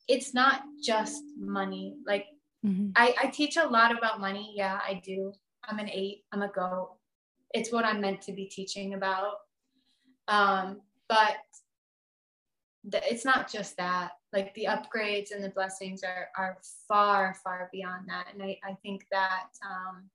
[0.07, 1.95] it's not just money.
[2.05, 2.25] Like
[2.65, 2.89] mm-hmm.
[2.95, 4.53] I, I teach a lot about money.
[4.55, 5.33] Yeah, I do.
[5.63, 6.97] I'm an eight, I'm a go.
[7.53, 9.35] It's what I'm meant to be teaching about.
[10.27, 11.37] Um, but
[12.83, 14.11] the, it's not just that.
[14.33, 16.57] Like the upgrades and the blessings are are
[16.87, 18.27] far, far beyond that.
[18.33, 20.09] And I, I think that um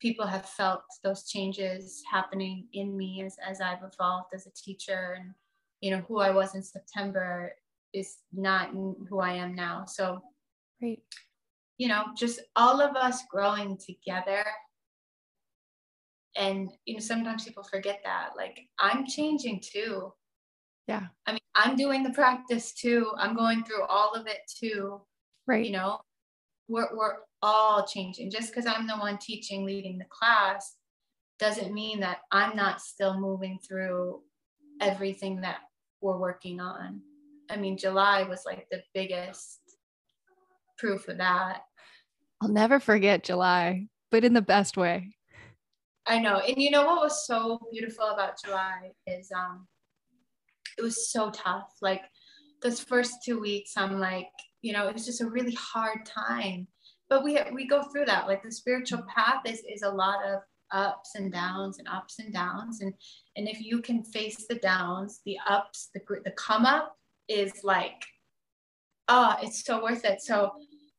[0.00, 5.16] people have felt those changes happening in me as, as I've evolved as a teacher
[5.18, 5.32] and
[5.80, 7.52] you know who I was in September
[7.92, 9.84] is not who I am now.
[9.86, 10.22] So
[10.80, 11.02] great.
[11.78, 14.44] You know, just all of us growing together.
[16.36, 18.30] And you know, sometimes people forget that.
[18.36, 20.12] Like I'm changing too.
[20.86, 21.06] Yeah.
[21.26, 23.10] I mean, I'm doing the practice too.
[23.16, 25.00] I'm going through all of it too.
[25.46, 25.64] Right.
[25.64, 26.00] You know,
[26.68, 28.30] we're we're all changing.
[28.30, 30.76] Just because I'm the one teaching, leading the class,
[31.38, 34.22] doesn't mean that I'm not still moving through
[34.80, 35.58] everything that
[36.00, 37.00] we're working on.
[37.50, 39.60] I mean, July was like the biggest
[40.78, 41.62] proof of that.
[42.40, 45.14] I'll never forget July, but in the best way.
[46.06, 46.38] I know.
[46.38, 49.66] And you know what was so beautiful about July is um
[50.76, 51.72] it was so tough.
[51.80, 52.02] Like
[52.62, 54.28] those first two weeks, I'm like,
[54.62, 56.66] you know, it was just a really hard time
[57.08, 60.40] but we we go through that like the spiritual path is is a lot of
[60.72, 62.92] ups and downs and ups and downs and
[63.36, 66.96] and if you can face the downs the ups the the come up
[67.28, 68.04] is like
[69.08, 70.20] oh it's so worth it.
[70.20, 70.52] So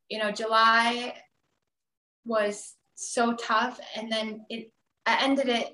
[0.09, 1.13] you know july
[2.25, 4.71] was so tough and then it
[5.05, 5.73] i ended it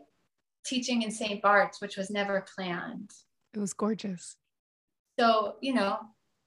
[0.66, 3.12] teaching in st bart's which was never planned.
[3.54, 4.36] It was gorgeous.
[5.20, 5.98] So you know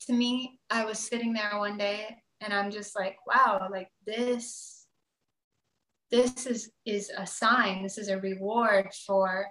[0.06, 4.84] to me i was sitting there one day and i'm just like wow like this
[6.14, 7.82] this is is a sign.
[7.82, 9.46] This is a reward for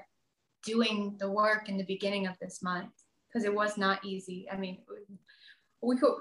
[0.64, 2.94] doing the work in the beginning of this month
[3.28, 4.48] because it was not easy.
[4.50, 4.80] I mean
[5.84, 6.14] we could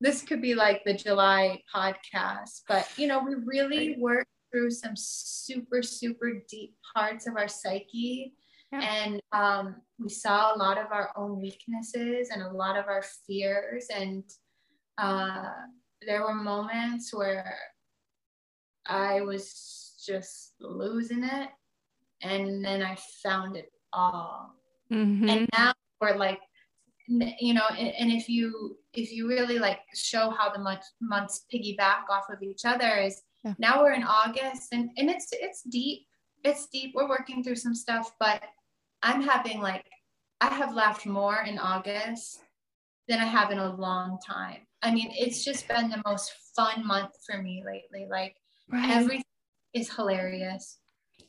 [0.00, 4.94] this could be like the july podcast but you know we really worked through some
[4.94, 8.32] super super deep parts of our psyche
[8.72, 8.80] yeah.
[8.80, 13.04] and um, we saw a lot of our own weaknesses and a lot of our
[13.26, 14.24] fears and
[14.98, 15.50] uh,
[16.06, 17.56] there were moments where
[18.86, 21.48] I was just losing it.
[22.22, 24.54] And then I found it all.
[24.92, 25.28] Mm-hmm.
[25.28, 26.40] And now we're like,
[27.08, 32.08] you know, and, if you if you really like show how the months months piggyback
[32.10, 33.54] off of each other is yeah.
[33.58, 36.06] now we're in August and, and it's it's deep.
[36.44, 36.92] It's deep.
[36.94, 38.42] We're working through some stuff, but
[39.02, 39.84] I'm having like
[40.40, 42.40] I have laughed more in August
[43.08, 44.66] than I have in a long time.
[44.82, 48.06] I mean, it's just been the most fun month for me lately.
[48.10, 48.36] Like
[48.70, 48.90] right.
[48.90, 49.24] everything
[49.74, 50.78] is hilarious.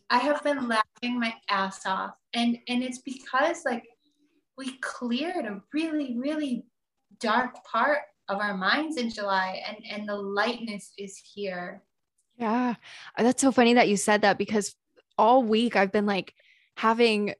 [0.09, 2.15] I have been laughing my ass off.
[2.33, 3.83] And and it's because like
[4.57, 6.65] we cleared a really, really
[7.19, 7.99] dark part
[8.29, 11.83] of our minds in July and and the lightness is here.
[12.37, 12.75] Yeah.
[13.17, 14.75] Uh, that's so funny that you said that because
[15.17, 16.33] all week I've been like
[16.75, 17.33] having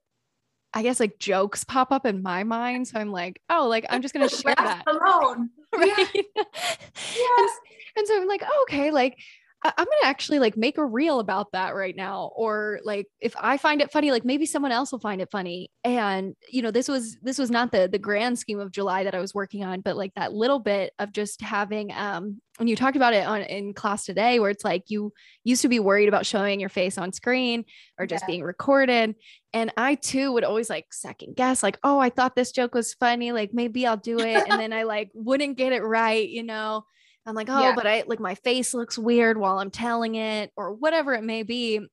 [0.74, 2.88] I guess like jokes pop up in my mind.
[2.88, 5.50] So I'm like, oh, like I'm just gonna share that alone.
[5.76, 5.86] Right.
[6.14, 6.24] Yeah.
[6.36, 7.38] yeah.
[7.38, 7.50] And,
[7.98, 9.20] and so I'm like, oh, okay, like
[9.64, 12.32] I'm going to actually like make a reel about that right now.
[12.36, 15.72] Or like, if I find it funny, like maybe someone else will find it funny.
[15.84, 19.16] And, you know, this was, this was not the, the grand scheme of July that
[19.16, 22.76] I was working on, but like that little bit of just having, um, when you
[22.76, 25.12] talked about it on in class today, where it's like you
[25.44, 27.66] used to be worried about showing your face on screen
[27.98, 28.28] or just yeah.
[28.28, 29.16] being recorded.
[29.54, 32.94] And I too would always like second guess, like, oh, I thought this joke was
[32.94, 33.32] funny.
[33.32, 34.50] Like maybe I'll do it.
[34.50, 36.86] and then I like wouldn't get it right, you know?
[37.28, 37.76] I'm like, oh, yeah.
[37.76, 41.44] but I like my face looks weird while I'm telling it or whatever it may
[41.44, 41.86] be.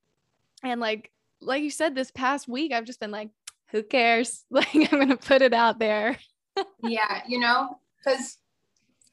[0.63, 1.11] And like,
[1.41, 3.31] like you said, this past week, I've just been like,
[3.73, 4.45] who cares?
[4.51, 6.17] Like, I'm going to put it out there.
[6.85, 8.39] yeah, you know, because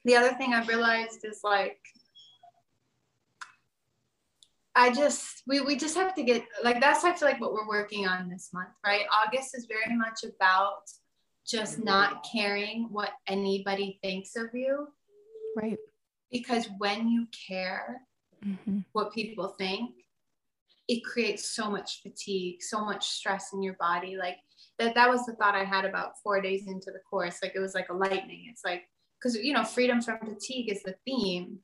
[0.04, 1.78] the other thing I've realized is like
[4.74, 7.68] I just we we just have to get like that's I feel like what we're
[7.68, 9.04] working on this month, right?
[9.12, 10.82] August is very much about
[11.46, 14.88] just not caring what anybody thinks of you.
[15.56, 15.78] Right.
[16.32, 18.00] Because when you care
[18.44, 18.80] mm-hmm.
[18.92, 19.90] what people think,
[20.88, 24.16] it creates so much fatigue, so much stress in your body.
[24.16, 24.36] Like
[24.78, 27.38] that that was the thought I had about 4 days into the course.
[27.42, 28.46] Like it was like a lightning.
[28.50, 28.82] It's like
[29.22, 31.60] cuz you know, freedom from fatigue is the theme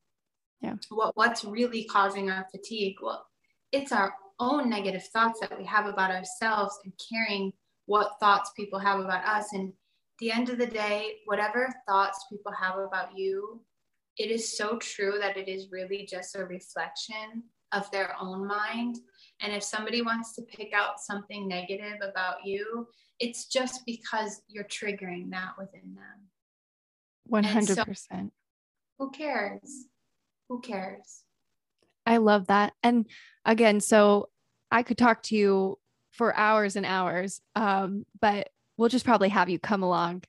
[0.61, 3.25] yeah what what's really causing our fatigue well
[3.73, 7.53] it's our own negative thoughts that we have about ourselves and caring
[7.87, 9.73] what thoughts people have about us and
[10.21, 13.61] the end of the day whatever thoughts people have about you
[14.19, 18.99] it is so true that it is really just a reflection of their own mind.
[19.41, 22.89] And if somebody wants to pick out something negative about you
[23.21, 26.29] it's just because you're triggering that within them.
[27.31, 28.31] 100% so,
[28.99, 29.87] who cares?
[30.49, 31.25] Who cares?
[32.07, 32.73] I love that.
[32.83, 33.07] And
[33.45, 34.31] again, so
[34.71, 35.79] I could talk to you
[36.13, 40.23] for hours and hours, um, but we'll just probably have you come along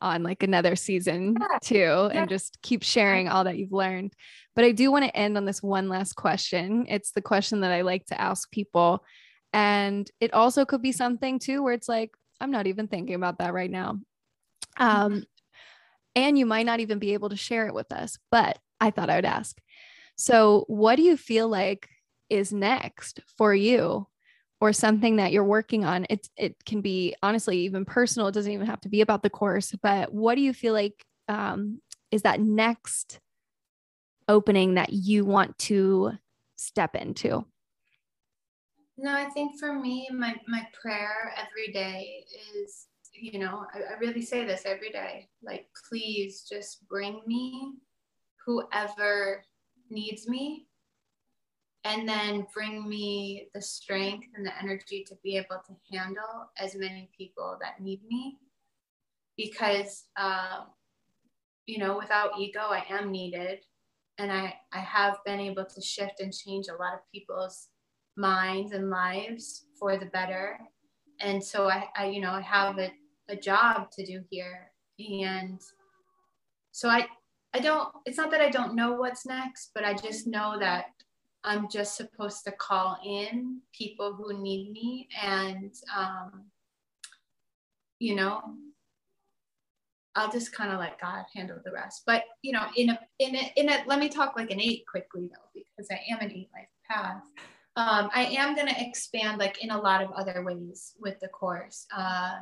[0.00, 1.58] on like another season yeah.
[1.62, 2.08] too yeah.
[2.12, 4.12] and just keep sharing all that you've learned.
[4.54, 6.86] But I do want to end on this one last question.
[6.88, 9.04] It's the question that I like to ask people.
[9.52, 13.38] And it also could be something too where it's like, I'm not even thinking about
[13.38, 13.98] that right now.
[14.78, 15.24] Um,
[16.14, 19.10] and you might not even be able to share it with us, but I thought
[19.10, 19.58] I would ask.
[20.16, 21.88] So, what do you feel like
[22.30, 24.06] is next for you
[24.60, 26.06] or something that you're working on?
[26.08, 28.28] It, it can be honestly even personal.
[28.28, 31.04] It doesn't even have to be about the course, but what do you feel like
[31.28, 31.80] um,
[32.10, 33.20] is that next
[34.28, 36.12] opening that you want to
[36.56, 37.44] step into?
[38.98, 42.24] No, I think for me, my, my prayer every day
[42.58, 47.74] is, you know, I, I really say this every day like, please just bring me
[48.46, 49.44] whoever
[49.90, 50.65] needs me
[51.86, 56.74] and then bring me the strength and the energy to be able to handle as
[56.74, 58.38] many people that need me.
[59.36, 60.62] Because uh,
[61.66, 63.60] you know without ego i am needed.
[64.18, 67.68] And I, I have been able to shift and change a lot of people's
[68.16, 70.58] minds and lives for the better.
[71.20, 72.90] And so i, I you know i have a,
[73.28, 74.72] a job to do here.
[74.98, 75.60] And
[76.72, 77.06] so i
[77.54, 80.86] I don't, it's not that I don't know what's next, but I just know that
[81.46, 86.46] I'm just supposed to call in people who need me and, um,
[87.98, 88.42] you know,
[90.16, 92.02] I'll just kind of let God handle the rest.
[92.06, 94.84] But you know, in a in a in a let me talk like an eight
[94.90, 97.22] quickly though, because I am an eight life path.
[97.76, 101.28] Um, I am going to expand like in a lot of other ways with the
[101.28, 101.86] course.
[101.94, 102.36] Uh,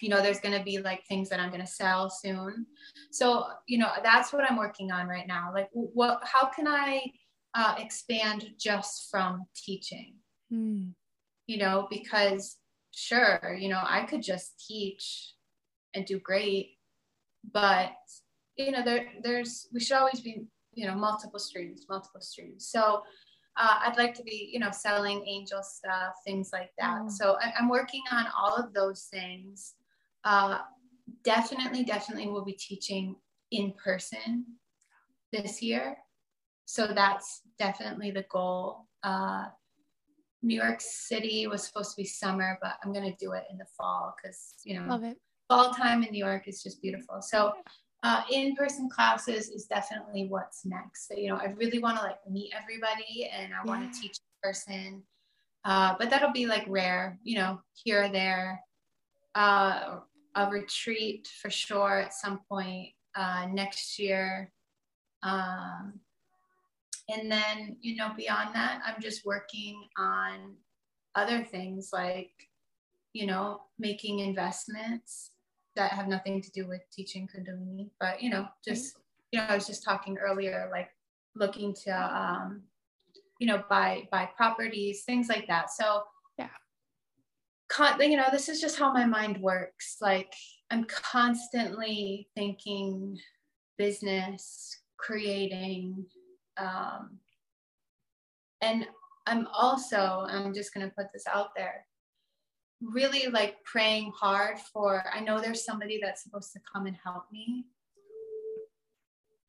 [0.00, 2.66] you know there's going to be like things that i'm going to sell soon
[3.10, 7.00] so you know that's what i'm working on right now like what how can i
[7.56, 10.14] uh, expand just from teaching
[10.52, 10.90] mm.
[11.46, 12.58] you know because
[12.92, 15.32] sure you know i could just teach
[15.94, 16.72] and do great
[17.52, 17.94] but
[18.56, 20.44] you know there there's we should always be
[20.74, 23.02] you know multiple streams multiple streams so
[23.58, 27.00] uh, I'd like to be, you know, selling angel stuff, things like that.
[27.00, 27.10] Mm.
[27.10, 29.74] So I, am working on all of those things
[30.24, 30.58] uh,
[31.24, 33.16] definitely, definitely will be teaching
[33.50, 34.44] in person
[35.32, 35.96] this year.
[36.66, 38.86] So that's definitely the goal.
[39.02, 39.46] Uh,
[40.42, 43.58] New York City was supposed to be summer, but I'm going to do it in
[43.58, 45.14] the fall because, you know,
[45.48, 47.20] fall time in New York is just beautiful.
[47.22, 47.54] So
[48.02, 51.08] uh, in-person classes is definitely what's next.
[51.08, 53.70] So, you know, I really want to like meet everybody and I yeah.
[53.70, 55.02] want to teach in person.
[55.64, 58.60] Uh, but that'll be like rare, you know, here or there.
[59.34, 59.98] Uh,
[60.36, 64.52] a retreat for sure at some point uh, next year.
[65.22, 65.98] Um,
[67.08, 70.54] and then, you know, beyond that, I'm just working on
[71.14, 72.32] other things like,
[73.12, 75.30] you know, making investments
[75.76, 78.96] that have nothing to do with teaching Kundalini, but, you know, just,
[79.30, 80.88] you know, I was just talking earlier, like
[81.34, 82.62] looking to, um,
[83.38, 85.70] you know, buy, buy properties, things like that.
[85.70, 86.02] So
[87.68, 89.96] con- you know, this is just how my mind works.
[90.00, 90.32] Like
[90.70, 93.18] I'm constantly thinking
[93.78, 96.06] business, creating,
[96.56, 97.18] um,
[98.60, 98.86] and
[99.26, 101.86] I'm also, I'm just going to put this out there,
[102.80, 107.24] really like praying hard for, I know there's somebody that's supposed to come and help
[107.32, 107.66] me.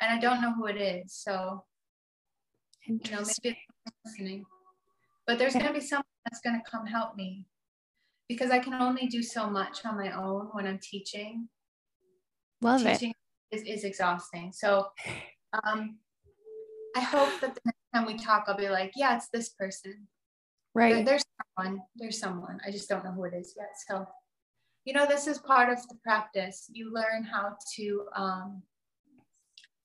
[0.02, 1.14] And I don't know who it is.
[1.14, 1.64] So,
[2.86, 3.58] you know, maybe
[4.06, 4.46] listening.
[5.26, 7.46] But there's going to be someone that's going to come help me
[8.30, 11.50] because I can only do so much on my own when I'm teaching.
[12.62, 13.14] Love Teaching
[13.52, 13.56] it.
[13.56, 14.52] Is, is exhausting.
[14.52, 14.88] So
[15.64, 15.98] um,
[16.98, 20.08] I hope that the next time we talk, I'll be like, yeah, it's this person.
[20.74, 20.96] Right.
[20.96, 21.26] There, there's
[21.56, 21.82] someone.
[21.96, 22.60] There's someone.
[22.66, 23.70] I just don't know who it is yet.
[23.88, 24.08] So,
[24.84, 26.66] you know, this is part of the practice.
[26.74, 28.64] You learn how to um,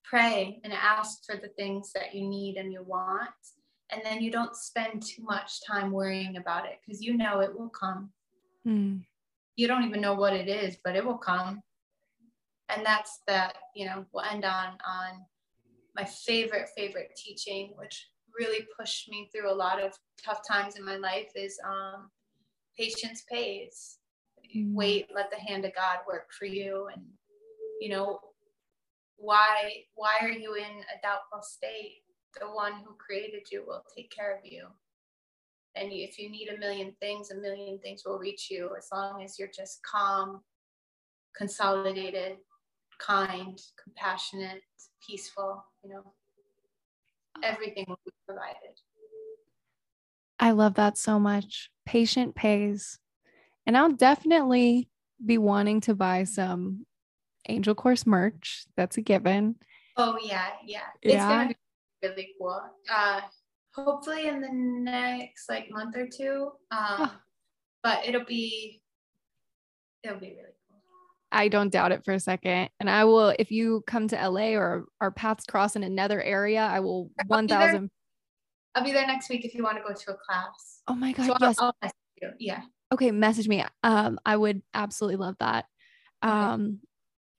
[0.05, 3.28] pray and ask for the things that you need and you want.
[3.90, 7.55] And then you don't spend too much time worrying about it because you know it
[7.55, 8.10] will come.
[8.66, 9.02] Mm.
[9.56, 11.60] You don't even know what it is, but it will come.
[12.70, 15.26] And that's that, you know, we'll end on on
[15.94, 18.09] my favorite, favorite teaching, which
[18.39, 19.93] really pushed me through a lot of
[20.23, 22.10] tough times in my life is um,
[22.78, 23.98] patience pays.
[24.56, 24.73] Mm.
[24.73, 26.89] Wait, let the hand of God work for you.
[26.94, 27.05] And,
[27.81, 28.20] you know,
[29.23, 32.02] why why are you in a doubtful state
[32.40, 34.66] the one who created you will take care of you
[35.77, 39.23] and if you need a million things a million things will reach you as long
[39.23, 40.40] as you're just calm
[41.36, 42.36] consolidated
[43.04, 44.62] kind compassionate
[45.06, 46.12] peaceful you know
[47.42, 48.78] everything will be provided
[50.38, 52.98] i love that so much patient pays
[53.66, 54.88] and i'll definitely
[55.24, 56.84] be wanting to buy some
[57.48, 58.64] Angel Course merch.
[58.76, 59.56] That's a given.
[59.96, 60.80] Oh yeah, yeah.
[61.02, 61.56] It's gonna be
[62.02, 62.62] really cool.
[62.90, 63.20] Uh
[63.74, 66.52] hopefully in the next like month or two.
[66.70, 67.10] Um
[67.82, 68.82] but it'll be
[70.02, 70.51] it'll be really.
[71.32, 72.68] I don't doubt it for a second.
[72.78, 76.60] And I will if you come to LA or our paths cross in another area,
[76.60, 77.90] I will one thousand
[78.74, 80.82] I'll be there next week if you want to go to a class.
[80.88, 81.56] Oh my god, so yes.
[81.59, 81.90] I'll, I'll
[82.38, 82.62] yeah.
[82.92, 83.64] Okay, message me.
[83.82, 85.64] Um, I would absolutely love that.
[86.20, 86.80] Um,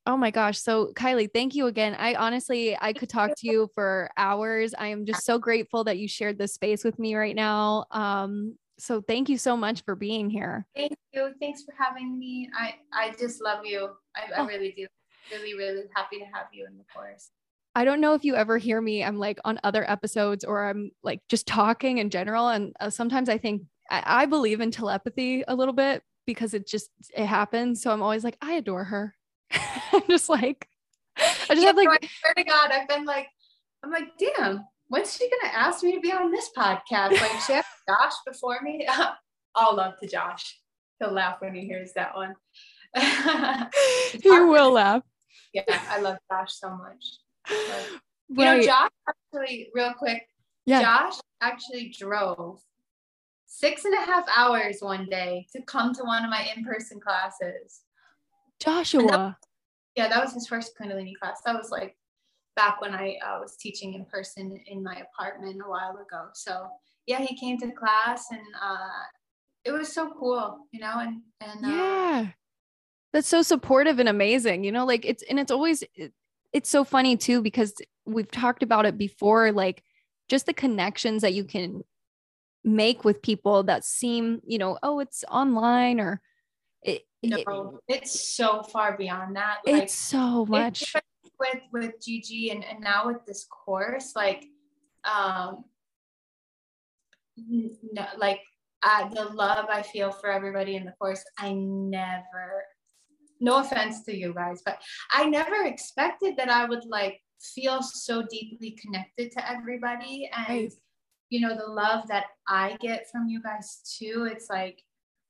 [0.06, 0.60] Oh my gosh.
[0.60, 1.96] So Kylie, thank you again.
[1.98, 4.74] I honestly I could talk to you for hours.
[4.78, 7.86] I am just so grateful that you shared this space with me right now.
[7.92, 10.66] Um so thank you so much for being here.
[10.76, 11.34] Thank you.
[11.40, 12.50] Thanks for having me.
[12.58, 13.90] I I just love you.
[14.16, 14.44] I, oh.
[14.44, 14.88] I really do.
[15.32, 17.32] Really, really happy to have you in the course.
[17.76, 19.04] I don't know if you ever hear me.
[19.04, 22.50] I'm like on other episodes or I'm like just talking in general.
[22.50, 26.68] And uh, sometimes I think I, I believe in telepathy a little bit because it
[26.68, 27.82] just it happens.
[27.82, 29.16] So I'm always like, I adore her.
[29.92, 30.68] I'm just like,
[31.18, 33.28] I just yeah, have like, I swear to God, I've been like,
[33.84, 37.20] I'm like, damn, when's she gonna ask me to be on this podcast?
[37.20, 38.88] Like, she had Josh before me.
[39.56, 40.60] I'll love to Josh.
[41.00, 42.36] He'll laugh when he hears that one.
[44.22, 45.02] he will laugh.
[45.52, 47.04] Yeah, I love Josh so much.
[47.48, 47.90] But,
[48.30, 50.28] you know, Josh actually, real quick,
[50.68, 50.82] yeah.
[50.82, 52.62] Josh actually drove
[53.48, 57.82] six and a half hours one day to come to one of my in-person classes.
[58.60, 59.08] Joshua.
[59.08, 59.36] That,
[59.96, 61.42] yeah, that was his first Kundalini class.
[61.46, 61.96] That was like
[62.56, 66.28] back when I uh, was teaching in person in my apartment a while ago.
[66.34, 66.68] So
[67.06, 69.04] yeah, he came to class and uh,
[69.66, 72.28] it was so cool, you know, and, and uh, yeah,
[73.12, 75.84] that's so supportive and amazing, you know, like it's, and it's always,
[76.52, 77.74] it's so funny too, because
[78.06, 79.84] we've talked about it before, like
[80.30, 81.82] just the connections that you can
[82.64, 86.22] make with people that seem, you know, oh, it's online or
[86.82, 89.60] it, no, it's so far beyond that.
[89.66, 90.94] Like, it's so much
[91.40, 94.46] with with Gigi and, and now with this course, like
[95.06, 95.66] um
[97.38, 98.42] no, like
[98.84, 102.66] uh, the love I feel for everybody in the course, I never,
[103.40, 104.82] no offense to you guys, but
[105.12, 107.20] I never expected that I would like
[107.56, 110.30] feel so deeply connected to everybody.
[110.36, 110.74] And, right.
[111.30, 114.82] you know, the love that I get from you guys too, it's like,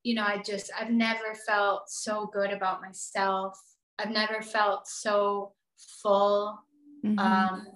[0.03, 3.57] you know, I just, I've never felt so good about myself.
[3.99, 5.53] I've never felt so
[6.01, 6.59] full.
[7.05, 7.19] Mm-hmm.
[7.19, 7.67] Um,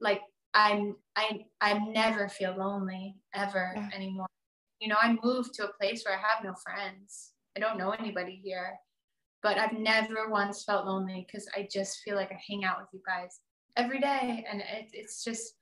[0.00, 0.20] like
[0.54, 3.88] I'm, I, I never feel lonely ever yeah.
[3.94, 4.26] anymore.
[4.80, 7.32] You know, I moved to a place where I have no friends.
[7.56, 8.78] I don't know anybody here,
[9.42, 12.88] but I've never once felt lonely because I just feel like I hang out with
[12.92, 13.40] you guys
[13.76, 14.44] every day.
[14.50, 15.54] And it, it's just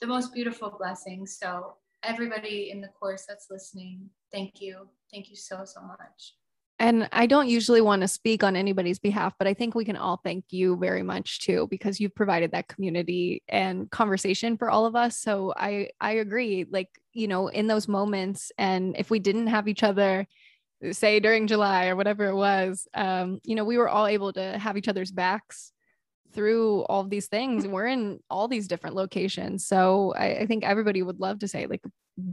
[0.00, 1.26] the most beautiful blessing.
[1.26, 4.88] So everybody in the course that's listening, thank you.
[5.12, 6.34] Thank you so, so much.
[6.82, 9.96] And I don't usually want to speak on anybody's behalf, but I think we can
[9.96, 14.84] all thank you very much too, because you've provided that community and conversation for all
[14.84, 15.16] of us.
[15.16, 16.66] So I I agree.
[16.68, 20.26] Like, you know, in those moments, and if we didn't have each other,
[20.90, 24.58] say during July or whatever it was, um, you know, we were all able to
[24.58, 25.72] have each other's backs
[26.34, 27.64] through all these things.
[27.64, 29.64] We're in all these different locations.
[29.64, 31.84] So I, I think everybody would love to say like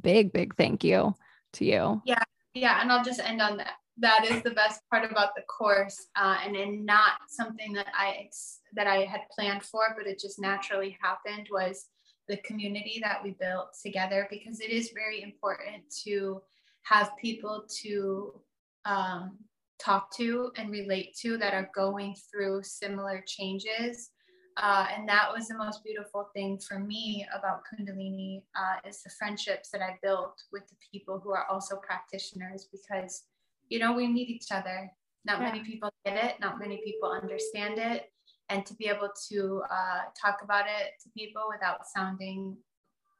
[0.02, 1.14] big, big thank you
[1.54, 2.02] to you.
[2.04, 2.24] Yeah.
[2.56, 2.82] Yeah.
[2.82, 3.74] And I'll just end on that.
[4.00, 8.30] That is the best part about the course, uh, and, and not something that I
[8.74, 11.48] that I had planned for, but it just naturally happened.
[11.52, 11.88] Was
[12.30, 16.42] the community that we built together because it is very important to
[16.84, 18.40] have people to
[18.86, 19.38] um,
[19.80, 24.12] talk to and relate to that are going through similar changes.
[24.58, 29.10] Uh, and that was the most beautiful thing for me about Kundalini uh, is the
[29.18, 33.24] friendships that I built with the people who are also practitioners because,
[33.70, 34.91] you know, we need each other.
[35.26, 35.52] Not yeah.
[35.52, 38.12] many people get it, not many people understand it.
[38.50, 42.58] And to be able to uh, talk about it to people without sounding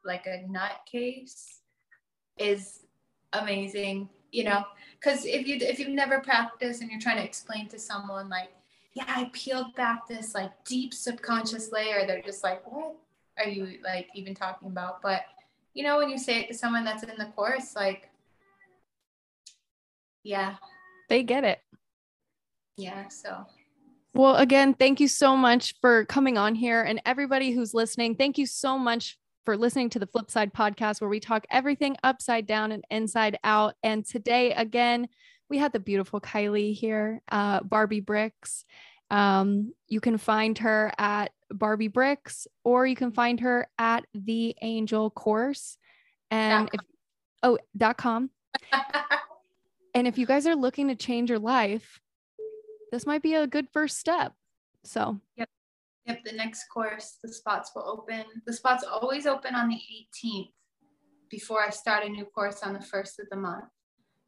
[0.04, 1.60] like a nutcase
[2.38, 2.80] is
[3.34, 4.64] amazing you know
[5.00, 8.50] because if you if you've never practiced and you're trying to explain to someone like
[8.94, 12.96] yeah i peeled back this like deep subconscious layer they're just like what
[13.38, 15.22] are you like even talking about but
[15.74, 18.09] you know when you say it to someone that's in the course like
[20.24, 20.56] yeah
[21.10, 21.60] they get it
[22.78, 23.46] yeah so
[24.14, 28.38] well again thank you so much for coming on here and everybody who's listening thank
[28.38, 29.18] you so much
[29.50, 33.74] for listening to the Flypside podcast, where we talk everything upside down and inside out.
[33.82, 35.10] And today, again,
[35.50, 38.64] we had the beautiful Kylie here, uh, Barbie Bricks.
[39.10, 44.56] Um, you can find her at Barbie Bricks, or you can find her at the
[44.62, 45.78] Angel Course.
[46.30, 46.82] And if
[47.42, 48.30] oh, dot com.
[49.94, 52.00] and if you guys are looking to change your life,
[52.92, 54.34] this might be a good first step.
[54.84, 55.50] So, yep.
[56.06, 58.24] Yep, the next course, the spots will open.
[58.46, 59.80] The spots always open on the
[60.26, 60.52] 18th
[61.30, 63.66] before I start a new course on the first of the month.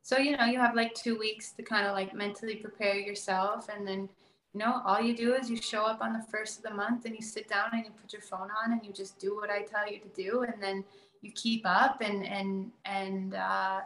[0.04, 3.68] So, you know, you have like two weeks to kind of like mentally prepare yourself.
[3.76, 4.10] And then,
[4.54, 7.06] you know, all you do is you show up on the first of the month
[7.06, 9.50] and you sit down and you put your phone on and you just do what
[9.50, 10.42] I tell you to do.
[10.44, 10.84] And then
[11.22, 13.82] you keep up and, and, and, uh,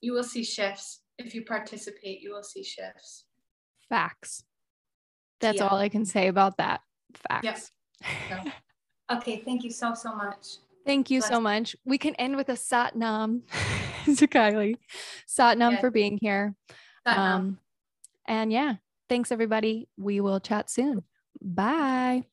[0.00, 1.00] you will see shifts.
[1.18, 3.24] If you participate, you will see shifts.
[3.88, 4.44] Facts.
[5.40, 5.66] That's yeah.
[5.66, 6.80] all I can say about that.
[7.28, 7.72] Facts.
[8.02, 8.44] Yep.
[8.44, 9.42] So, okay.
[9.44, 10.58] Thank you so, so much.
[10.86, 11.30] Thank you Bless.
[11.30, 11.76] so much.
[11.84, 13.42] We can end with a Satnam
[14.04, 14.76] to Kylie.
[15.28, 15.80] Satnam yeah.
[15.80, 16.54] for being here.
[17.06, 17.18] Satnam.
[17.18, 17.58] Um,
[18.26, 18.76] and yeah,
[19.08, 19.88] thanks everybody.
[19.98, 21.02] We will chat soon.
[21.42, 22.24] Bye.